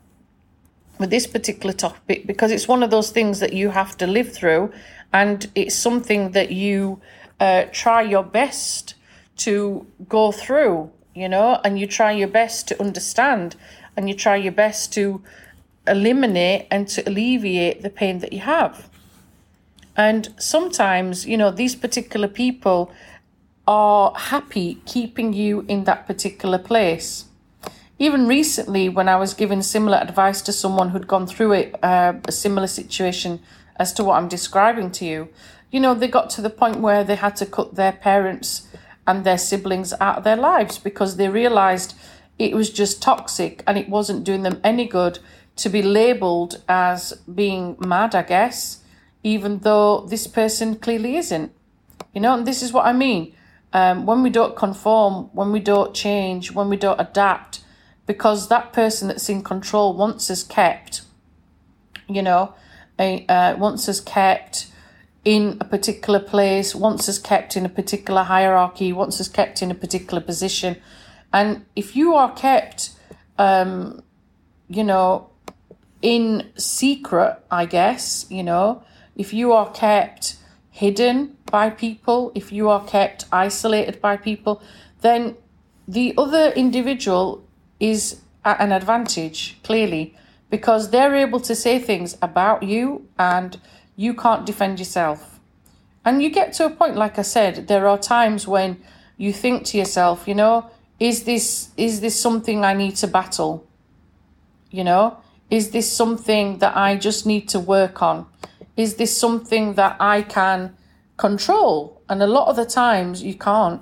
with 0.99 1.11
this 1.11 1.26
particular 1.26 1.73
topic 1.73 2.26
because 2.26 2.50
it's 2.50 2.68
one 2.68 2.83
of 2.83 2.90
those 2.90 3.11
things 3.11 3.40
that 3.40 3.52
you 3.52 3.71
have 3.71 3.97
to 3.99 4.06
live 4.06 4.33
through 4.33 4.73
and 5.12 5.50
it's 5.54 5.75
something 5.75 6.33
that 6.33 6.52
you 6.52 7.00
uh, 7.40 7.64
try 7.73 8.02
your 8.02 8.23
best 8.23 8.95
to 9.37 9.87
go 10.09 10.33
through, 10.33 10.90
you 11.14 11.28
know, 11.28 11.61
and 11.64 11.78
you 11.78 11.87
try 11.87 12.12
your 12.12 12.28
best 12.28 12.68
to 12.68 12.80
understand 12.80 13.56
and 13.97 14.09
you 14.09 14.14
try 14.14 14.37
your 14.37 14.52
best 14.52 14.92
to 14.95 15.23
eliminate 15.87 16.66
and 16.71 16.88
to 16.88 17.09
alleviate 17.09 17.83
the 17.83 17.90
pain 17.90 18.19
that 18.21 18.33
you 18.33 18.40
have. 18.40 18.88
And 19.97 20.28
sometimes, 20.38 21.26
you 21.26 21.37
know, 21.37 21.50
these 21.50 21.75
particular 21.75 22.28
people 22.28 22.93
are 23.66 24.12
happy 24.14 24.81
keeping 24.85 25.33
you 25.33 25.64
in 25.69 25.85
that 25.85 26.07
particular 26.07 26.59
place. 26.59 27.25
Even 27.99 28.28
recently, 28.28 28.88
when 28.90 29.09
I 29.09 29.16
was 29.16 29.33
giving 29.33 29.62
similar 29.62 29.97
advice 29.99 30.43
to 30.43 30.52
someone 30.52 30.90
who'd 30.90 31.09
gone 31.09 31.26
through 31.26 31.52
it, 31.52 31.83
uh, 31.83 32.14
a 32.28 32.33
similar 32.33 32.66
situation 32.66 33.40
as 33.76 33.93
to 33.95 34.05
what 34.05 34.16
I'm 34.16 34.28
describing 34.28 34.90
to 34.93 35.05
you, 35.07 35.28
you 35.71 35.81
know, 35.81 35.95
they 35.95 36.09
got 36.09 36.28
to 36.31 36.43
the 36.43 36.50
point 36.50 36.81
where 36.81 37.02
they 37.02 37.16
had 37.16 37.37
to 37.37 37.47
cut 37.47 37.75
their 37.75 37.93
parents 37.93 38.69
and 39.07 39.25
their 39.25 39.38
siblings 39.38 39.95
out 40.00 40.19
of 40.19 40.25
their 40.25 40.37
lives 40.37 40.78
because 40.78 41.16
they 41.16 41.28
realized 41.28 41.95
it 42.38 42.55
was 42.55 42.71
just 42.71 43.02
toxic 43.02 43.62
and 43.66 43.78
it 43.78 43.88
wasn't 43.88 44.25
doing 44.25 44.43
them 44.43 44.61
any 44.62 44.87
good 44.87 45.19
to 45.57 45.69
be 45.69 45.83
labeled 45.83 46.63
as 46.69 47.13
being 47.33 47.77
mad, 47.79 48.15
I 48.15 48.23
guess, 48.23 48.83
even 49.23 49.61
though 49.61 50.01
this 50.01 50.27
person 50.27 50.77
clearly 50.77 51.17
isn't. 51.17 51.53
You 52.13 52.21
know, 52.21 52.35
and 52.35 52.47
this 52.47 52.63
is 52.63 52.73
what 52.73 52.87
I 52.87 52.93
mean. 52.93 53.35
Um, 53.73 54.07
when 54.07 54.23
we 54.23 54.31
don't 54.31 54.57
conform, 54.57 55.31
when 55.33 55.53
we 55.53 55.61
don't 55.61 55.95
change, 55.95 56.53
when 56.53 56.69
we 56.69 56.77
don't 56.77 57.01
adapt, 57.01 57.61
because 58.07 58.49
that 58.49 58.73
person 58.73 59.09
that's 59.09 59.29
in 59.29 59.43
control 59.43 59.95
wants 59.95 60.31
us 60.31 60.43
kept, 60.43 61.03
you 62.09 62.23
know, 62.23 62.55
uh, 62.99 63.55
wants 63.59 63.89
us 63.89 64.01
kept 64.01 64.69
in 65.25 65.59
a 65.61 65.65
particular 65.65 66.21
place, 66.21 66.75
wants 66.75 67.09
us 67.09 67.19
kept 67.19 67.57
in 67.57 67.67
a 67.67 67.69
particular 67.69 68.23
hierarchy, 68.23 68.93
wants 68.93 69.21
us 69.21 69.29
kept 69.29 69.61
in 69.61 69.71
a 69.71 69.75
particular 69.75 70.23
position. 70.23 70.77
And 71.33 71.67
if 71.75 71.97
you 71.97 72.15
are 72.15 72.33
kept, 72.33 72.90
um, 73.37 74.03
you 74.69 74.85
know, 74.85 75.29
in 76.02 76.50
secret, 76.56 77.38
I 77.50 77.66
guess, 77.66 78.26
you 78.30 78.42
know, 78.42 78.82
if 79.16 79.32
you 79.32 79.52
are 79.52 79.70
kept 79.70 80.37
hidden 80.70 81.37
by 81.46 81.70
people, 81.70 82.32
if 82.35 82.52
you 82.52 82.68
are 82.68 82.85
kept 82.85 83.24
isolated 83.32 84.00
by 84.00 84.16
people, 84.16 84.62
then 85.00 85.37
the 85.88 86.14
other 86.18 86.50
individual 86.50 87.42
is 87.80 88.20
at 88.44 88.61
an 88.61 88.72
advantage, 88.72 89.59
clearly, 89.62 90.14
because 90.50 90.90
they're 90.90 91.14
able 91.14 91.40
to 91.40 91.54
say 91.54 91.78
things 91.78 92.16
about 92.20 92.62
you 92.62 93.09
and 93.18 93.59
you 93.96 94.14
can't 94.14 94.46
defend 94.46 94.78
yourself. 94.78 95.40
And 96.04 96.22
you 96.22 96.30
get 96.30 96.52
to 96.54 96.66
a 96.66 96.70
point, 96.70 96.96
like 96.96 97.18
I 97.18 97.22
said, 97.22 97.66
there 97.66 97.88
are 97.88 97.98
times 97.98 98.46
when 98.46 98.80
you 99.16 99.32
think 99.32 99.64
to 99.66 99.78
yourself, 99.78 100.28
you 100.28 100.35
know, 100.35 100.70
is 101.00 101.24
this 101.24 101.70
is 101.76 102.00
this 102.00 102.18
something 102.18 102.64
I 102.64 102.74
need 102.74 102.96
to 102.96 103.09
battle? 103.09 103.66
You 104.70 104.85
know, 104.85 105.18
is 105.50 105.70
this 105.70 105.90
something 105.90 106.59
that 106.59 106.76
I 106.76 106.96
just 106.96 107.26
need 107.26 107.48
to 107.50 107.61
work 107.61 108.02
on? 108.02 108.26
Is 108.76 108.96
this 108.96 109.16
something 109.16 109.74
that 109.74 109.96
I 110.00 110.22
can 110.22 110.76
control? 111.16 112.02
And 112.09 112.22
a 112.22 112.26
lot 112.26 112.48
of 112.48 112.56
the 112.56 112.66
times 112.66 113.22
you 113.22 113.35
can't. 113.35 113.80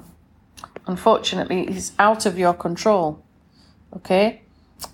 Unfortunately, 0.87 1.67
it's 1.67 1.93
out 1.99 2.27
of 2.27 2.39
your 2.39 2.55
control. 2.55 3.25
Okay? 3.97 4.43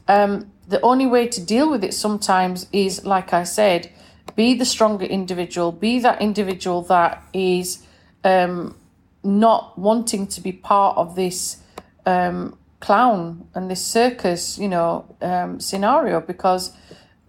Um, 0.06 0.52
the 0.68 0.80
only 0.82 1.06
way 1.06 1.26
to 1.26 1.40
deal 1.40 1.68
with 1.68 1.82
it 1.82 1.92
sometimes 1.92 2.66
is, 2.72 3.04
like 3.04 3.32
I 3.32 3.42
said, 3.42 3.90
be 4.36 4.54
the 4.54 4.64
stronger 4.64 5.04
individual, 5.04 5.72
be 5.72 5.98
that 5.98 6.22
individual 6.22 6.82
that 6.82 7.22
is 7.32 7.84
um, 8.22 8.76
not 9.24 9.76
wanting 9.76 10.28
to 10.28 10.40
be 10.40 10.52
part 10.52 10.96
of 10.96 11.16
this 11.16 11.60
um, 12.06 12.56
clown 12.80 13.46
and 13.54 13.70
this 13.70 13.84
circus, 13.84 14.58
you 14.58 14.68
know, 14.68 15.04
um, 15.20 15.60
scenario 15.60 16.20
because 16.20 16.72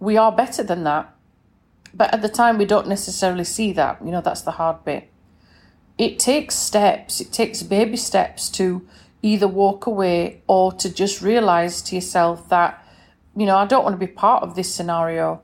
we 0.00 0.16
are 0.16 0.32
better 0.32 0.62
than 0.62 0.84
that. 0.84 1.14
But 1.94 2.12
at 2.12 2.22
the 2.22 2.28
time, 2.28 2.58
we 2.58 2.64
don't 2.64 2.88
necessarily 2.88 3.44
see 3.44 3.72
that. 3.74 4.04
You 4.04 4.10
know, 4.10 4.22
that's 4.22 4.42
the 4.42 4.52
hard 4.52 4.84
bit. 4.84 5.10
It 5.98 6.18
takes 6.18 6.54
steps, 6.54 7.20
it 7.20 7.32
takes 7.32 7.62
baby 7.62 7.98
steps 7.98 8.48
to 8.50 8.86
either 9.20 9.46
walk 9.46 9.86
away 9.86 10.42
or 10.46 10.72
to 10.72 10.92
just 10.92 11.22
realize 11.22 11.82
to 11.82 11.94
yourself 11.94 12.48
that, 12.48 12.84
you 13.36 13.46
know, 13.46 13.56
I 13.56 13.66
don't 13.66 13.84
want 13.84 13.94
to 13.94 14.06
be 14.06 14.10
part 14.10 14.42
of 14.42 14.56
this 14.56 14.74
scenario. 14.74 15.42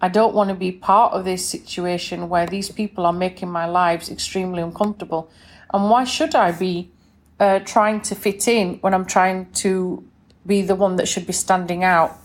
I 0.00 0.08
don't 0.08 0.34
want 0.34 0.50
to 0.50 0.54
be 0.54 0.70
part 0.70 1.14
of 1.14 1.24
this 1.24 1.48
situation 1.48 2.28
where 2.28 2.46
these 2.46 2.70
people 2.70 3.06
are 3.06 3.12
making 3.12 3.50
my 3.50 3.66
lives 3.66 4.10
extremely 4.10 4.62
uncomfortable. 4.62 5.30
And 5.72 5.90
why 5.90 6.04
should 6.04 6.34
I 6.34 6.52
be 6.52 6.90
uh, 7.38 7.60
trying 7.60 8.00
to 8.02 8.14
fit 8.14 8.48
in 8.48 8.74
when 8.80 8.94
I'm 8.94 9.04
trying 9.04 9.50
to 9.52 10.04
be 10.46 10.62
the 10.62 10.74
one 10.74 10.96
that 10.96 11.08
should 11.08 11.26
be 11.26 11.32
standing 11.32 11.84
out? 11.84 12.18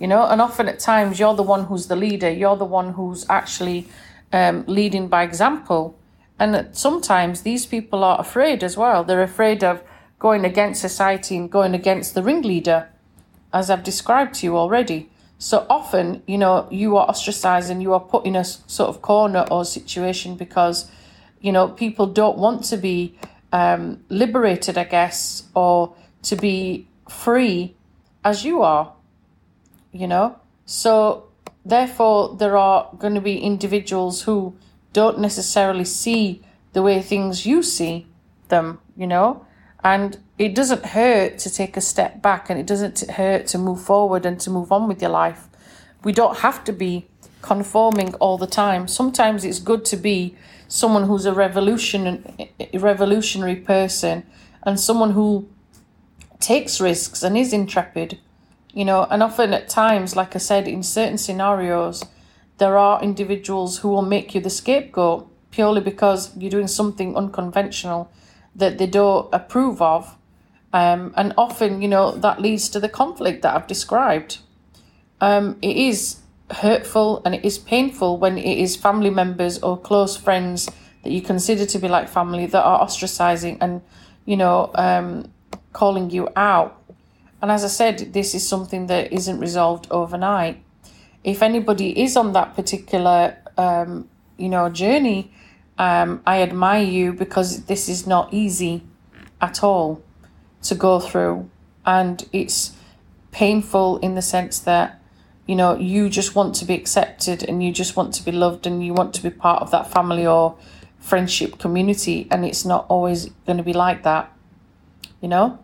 You 0.00 0.06
know, 0.06 0.26
and 0.26 0.40
often 0.40 0.68
at 0.68 0.78
times 0.78 1.18
you're 1.18 1.34
the 1.34 1.42
one 1.42 1.64
who's 1.64 1.88
the 1.88 1.96
leader, 1.96 2.30
you're 2.30 2.56
the 2.56 2.64
one 2.64 2.92
who's 2.92 3.26
actually 3.28 3.88
um, 4.32 4.64
leading 4.66 5.08
by 5.08 5.22
example. 5.22 5.98
And 6.38 6.68
sometimes 6.72 7.42
these 7.42 7.66
people 7.66 8.04
are 8.04 8.20
afraid 8.20 8.62
as 8.62 8.76
well. 8.76 9.02
They're 9.02 9.22
afraid 9.22 9.64
of 9.64 9.82
going 10.18 10.44
against 10.44 10.80
society 10.80 11.36
and 11.36 11.50
going 11.50 11.74
against 11.74 12.14
the 12.14 12.22
ringleader, 12.22 12.88
as 13.52 13.70
I've 13.70 13.82
described 13.82 14.34
to 14.36 14.46
you 14.46 14.56
already. 14.56 15.10
So 15.38 15.66
often, 15.70 16.22
you 16.26 16.38
know, 16.38 16.66
you 16.70 16.96
are 16.96 17.08
ostracized 17.08 17.70
and 17.70 17.80
you 17.80 17.92
are 17.92 18.00
put 18.00 18.26
in 18.26 18.34
a 18.34 18.44
sort 18.44 18.88
of 18.88 19.02
corner 19.02 19.46
or 19.50 19.64
situation 19.64 20.36
because, 20.36 20.90
you 21.40 21.52
know, 21.52 21.68
people 21.68 22.06
don't 22.06 22.38
want 22.38 22.64
to 22.64 22.76
be 22.76 23.16
um, 23.52 24.04
liberated, 24.08 24.76
I 24.78 24.84
guess, 24.84 25.44
or 25.54 25.94
to 26.22 26.36
be 26.36 26.88
free 27.08 27.74
as 28.24 28.44
you 28.44 28.62
are, 28.62 28.92
you 29.92 30.06
know. 30.06 30.38
So 30.66 31.28
therefore, 31.64 32.36
there 32.36 32.56
are 32.56 32.90
going 32.98 33.14
to 33.14 33.20
be 33.20 33.38
individuals 33.38 34.22
who 34.22 34.54
don't 34.92 35.18
necessarily 35.18 35.84
see 35.84 36.42
the 36.72 36.82
way 36.82 37.00
things 37.00 37.46
you 37.46 37.62
see 37.62 38.06
them, 38.48 38.80
you 38.96 39.06
know. 39.06 39.46
And 39.82 40.18
it 40.38 40.54
doesn't 40.54 40.86
hurt 40.86 41.38
to 41.38 41.50
take 41.50 41.76
a 41.76 41.80
step 41.80 42.20
back 42.20 42.50
and 42.50 42.58
it 42.58 42.66
doesn't 42.66 43.10
hurt 43.10 43.46
to 43.48 43.58
move 43.58 43.80
forward 43.80 44.26
and 44.26 44.38
to 44.40 44.50
move 44.50 44.72
on 44.72 44.88
with 44.88 45.00
your 45.00 45.10
life. 45.10 45.48
We 46.04 46.12
don't 46.12 46.38
have 46.38 46.64
to 46.64 46.72
be 46.72 47.06
conforming 47.42 48.14
all 48.14 48.38
the 48.38 48.46
time. 48.46 48.88
Sometimes 48.88 49.44
it's 49.44 49.58
good 49.58 49.84
to 49.86 49.96
be 49.96 50.36
someone 50.68 51.04
who's 51.04 51.24
a 51.24 51.32
revolution 51.32 52.32
revolutionary 52.74 53.56
person 53.56 54.24
and 54.62 54.78
someone 54.78 55.12
who 55.12 55.48
takes 56.38 56.80
risks 56.80 57.22
and 57.22 57.36
is 57.36 57.52
intrepid. 57.52 58.18
You 58.72 58.84
know, 58.84 59.06
and 59.10 59.22
often 59.22 59.52
at 59.54 59.68
times, 59.68 60.14
like 60.14 60.36
I 60.36 60.38
said, 60.38 60.68
in 60.68 60.82
certain 60.82 61.18
scenarios, 61.18 62.04
there 62.58 62.76
are 62.76 63.02
individuals 63.02 63.78
who 63.78 63.88
will 63.88 64.02
make 64.02 64.34
you 64.34 64.40
the 64.40 64.50
scapegoat 64.50 65.28
purely 65.50 65.80
because 65.80 66.36
you're 66.36 66.50
doing 66.50 66.68
something 66.68 67.16
unconventional 67.16 68.12
that 68.54 68.78
they 68.78 68.86
don't 68.86 69.32
approve 69.32 69.80
of. 69.80 70.16
Um, 70.72 71.14
and 71.16 71.32
often, 71.38 71.80
you 71.80 71.88
know, 71.88 72.12
that 72.12 72.42
leads 72.42 72.68
to 72.68 72.78
the 72.78 72.90
conflict 72.90 73.42
that 73.42 73.56
I've 73.56 73.66
described. 73.66 74.38
Um, 75.20 75.56
it 75.62 75.76
is 75.76 76.18
hurtful 76.50 77.22
and 77.24 77.34
it 77.34 77.44
is 77.44 77.58
painful 77.58 78.18
when 78.18 78.38
it 78.38 78.58
is 78.58 78.76
family 78.76 79.10
members 79.10 79.58
or 79.58 79.78
close 79.78 80.16
friends 80.16 80.68
that 81.02 81.10
you 81.10 81.22
consider 81.22 81.66
to 81.66 81.78
be 81.78 81.88
like 81.88 82.08
family 82.08 82.46
that 82.46 82.62
are 82.62 82.80
ostracizing 82.80 83.58
and, 83.60 83.82
you 84.24 84.36
know, 84.36 84.70
um, 84.74 85.30
calling 85.72 86.10
you 86.10 86.28
out. 86.36 86.82
And 87.40 87.50
as 87.50 87.64
I 87.64 87.68
said, 87.68 88.12
this 88.12 88.34
is 88.34 88.46
something 88.46 88.86
that 88.88 89.12
isn't 89.12 89.38
resolved 89.38 89.86
overnight. 89.90 90.62
If 91.22 91.42
anybody 91.42 92.00
is 92.00 92.16
on 92.16 92.32
that 92.32 92.54
particular, 92.54 93.36
um, 93.56 94.08
you 94.36 94.48
know, 94.48 94.68
journey, 94.68 95.32
um, 95.78 96.20
I 96.26 96.42
admire 96.42 96.82
you 96.82 97.12
because 97.12 97.64
this 97.66 97.88
is 97.88 98.06
not 98.06 98.34
easy 98.34 98.82
at 99.40 99.62
all 99.62 100.02
to 100.62 100.74
go 100.74 100.98
through. 100.98 101.48
And 101.86 102.28
it's 102.32 102.72
painful 103.30 103.98
in 103.98 104.14
the 104.14 104.22
sense 104.22 104.58
that, 104.60 104.97
you 105.48 105.56
know, 105.56 105.74
you 105.78 106.10
just 106.10 106.34
want 106.34 106.54
to 106.56 106.66
be 106.66 106.74
accepted 106.74 107.42
and 107.42 107.62
you 107.64 107.72
just 107.72 107.96
want 107.96 108.12
to 108.12 108.22
be 108.22 108.30
loved 108.30 108.66
and 108.66 108.84
you 108.84 108.92
want 108.92 109.14
to 109.14 109.22
be 109.22 109.30
part 109.30 109.62
of 109.62 109.70
that 109.70 109.90
family 109.90 110.26
or 110.26 110.54
friendship 111.00 111.58
community. 111.58 112.28
And 112.30 112.44
it's 112.44 112.66
not 112.66 112.84
always 112.90 113.30
going 113.46 113.56
to 113.56 113.62
be 113.62 113.72
like 113.72 114.02
that, 114.02 114.30
you 115.22 115.28
know? 115.28 115.58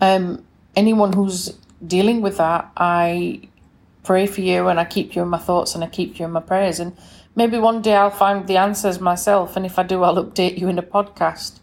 Um, 0.00 0.44
anyone 0.74 1.12
who's 1.12 1.56
dealing 1.86 2.22
with 2.22 2.38
that, 2.38 2.68
I 2.76 3.42
pray 4.02 4.26
for 4.26 4.40
you 4.40 4.66
and 4.66 4.80
I 4.80 4.84
keep 4.84 5.14
you 5.14 5.22
in 5.22 5.28
my 5.28 5.38
thoughts 5.38 5.76
and 5.76 5.84
I 5.84 5.86
keep 5.86 6.18
you 6.18 6.24
in 6.24 6.32
my 6.32 6.40
prayers. 6.40 6.80
And 6.80 6.96
maybe 7.36 7.58
one 7.58 7.82
day 7.82 7.94
I'll 7.94 8.10
find 8.10 8.48
the 8.48 8.56
answers 8.56 8.98
myself. 8.98 9.56
And 9.56 9.64
if 9.64 9.78
I 9.78 9.84
do, 9.84 10.02
I'll 10.02 10.24
update 10.24 10.58
you 10.58 10.66
in 10.66 10.80
a 10.80 10.82
podcast. 10.82 11.60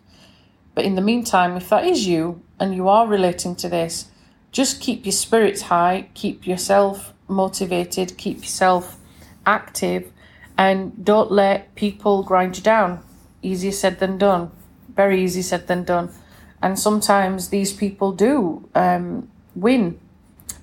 But 0.73 0.85
in 0.85 0.95
the 0.95 1.01
meantime, 1.01 1.57
if 1.57 1.67
that 1.67 1.85
is 1.85 2.07
you 2.07 2.41
and 2.61 2.73
you 2.73 2.87
are 2.87 3.05
relating 3.05 3.57
to 3.57 3.67
this, 3.67 4.05
just 4.53 4.79
keep 4.79 5.03
your 5.05 5.11
spirits 5.11 5.63
high, 5.63 6.07
keep 6.13 6.47
yourself 6.47 7.13
motivated, 7.27 8.17
keep 8.17 8.37
yourself 8.37 8.97
active, 9.45 10.11
and 10.57 11.03
don't 11.03 11.31
let 11.31 11.73
people 11.73 12.21
grind 12.21 12.55
you 12.55 12.63
down. 12.63 13.03
Easier 13.41 13.71
said 13.71 13.99
than 13.99 14.17
done. 14.17 14.51
Very 14.95 15.21
easy 15.23 15.41
said 15.41 15.67
than 15.67 15.83
done. 15.83 16.13
And 16.61 16.79
sometimes 16.79 17.49
these 17.49 17.73
people 17.73 18.11
do 18.11 18.69
um, 18.75 19.27
win, 19.55 19.99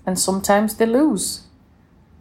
and 0.06 0.18
sometimes 0.18 0.76
they 0.76 0.86
lose. 0.86 1.42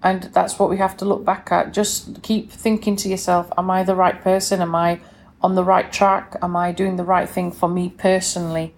And 0.01 0.23
that's 0.33 0.57
what 0.57 0.71
we 0.71 0.77
have 0.77 0.97
to 0.97 1.05
look 1.05 1.23
back 1.23 1.51
at. 1.51 1.71
Just 1.71 2.23
keep 2.23 2.51
thinking 2.51 2.95
to 2.97 3.09
yourself, 3.09 3.51
Am 3.57 3.69
I 3.69 3.83
the 3.83 3.95
right 3.95 4.19
person? 4.19 4.59
Am 4.61 4.73
I 4.73 4.99
on 5.41 5.53
the 5.53 5.63
right 5.63 5.91
track? 5.93 6.35
Am 6.41 6.55
I 6.55 6.71
doing 6.71 6.95
the 6.95 7.03
right 7.03 7.29
thing 7.29 7.51
for 7.51 7.69
me 7.69 7.93
personally? 7.95 8.73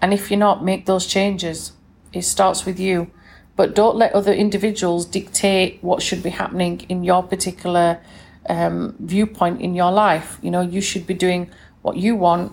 And 0.00 0.14
if 0.14 0.30
you're 0.30 0.38
not, 0.38 0.64
make 0.64 0.86
those 0.86 1.06
changes. 1.06 1.72
It 2.12 2.22
starts 2.22 2.64
with 2.64 2.78
you. 2.80 3.10
But 3.56 3.74
don't 3.74 3.96
let 3.96 4.12
other 4.12 4.32
individuals 4.32 5.04
dictate 5.04 5.78
what 5.82 6.00
should 6.00 6.22
be 6.22 6.30
happening 6.30 6.82
in 6.88 7.02
your 7.02 7.22
particular 7.24 8.00
um, 8.48 8.94
viewpoint 9.00 9.60
in 9.60 9.74
your 9.74 9.90
life. 9.90 10.38
You 10.42 10.50
know, 10.50 10.60
you 10.60 10.80
should 10.80 11.06
be 11.06 11.14
doing 11.14 11.50
what 11.82 11.96
you 11.96 12.14
want. 12.14 12.52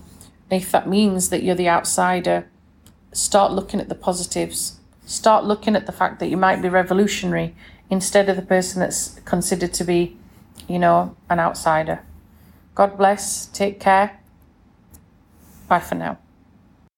And 0.49 0.61
If 0.61 0.71
that 0.71 0.89
means 0.89 1.29
that 1.29 1.43
you're 1.43 1.55
the 1.55 1.69
outsider, 1.69 2.47
start 3.13 3.51
looking 3.51 3.79
at 3.79 3.87
the 3.87 3.95
positives. 3.95 4.79
Start 5.05 5.45
looking 5.45 5.75
at 5.75 5.85
the 5.85 5.91
fact 5.91 6.19
that 6.19 6.29
you 6.29 6.37
might 6.37 6.61
be 6.61 6.69
revolutionary 6.69 7.55
instead 7.89 8.27
of 8.27 8.35
the 8.35 8.41
person 8.41 8.79
that's 8.79 9.19
considered 9.25 9.73
to 9.75 9.83
be, 9.83 10.17
you 10.67 10.79
know, 10.79 11.15
an 11.29 11.39
outsider. 11.39 12.01
God 12.73 12.97
bless. 12.97 13.45
Take 13.47 13.79
care. 13.79 14.19
Bye 15.67 15.79
for 15.79 15.95
now. 15.95 16.24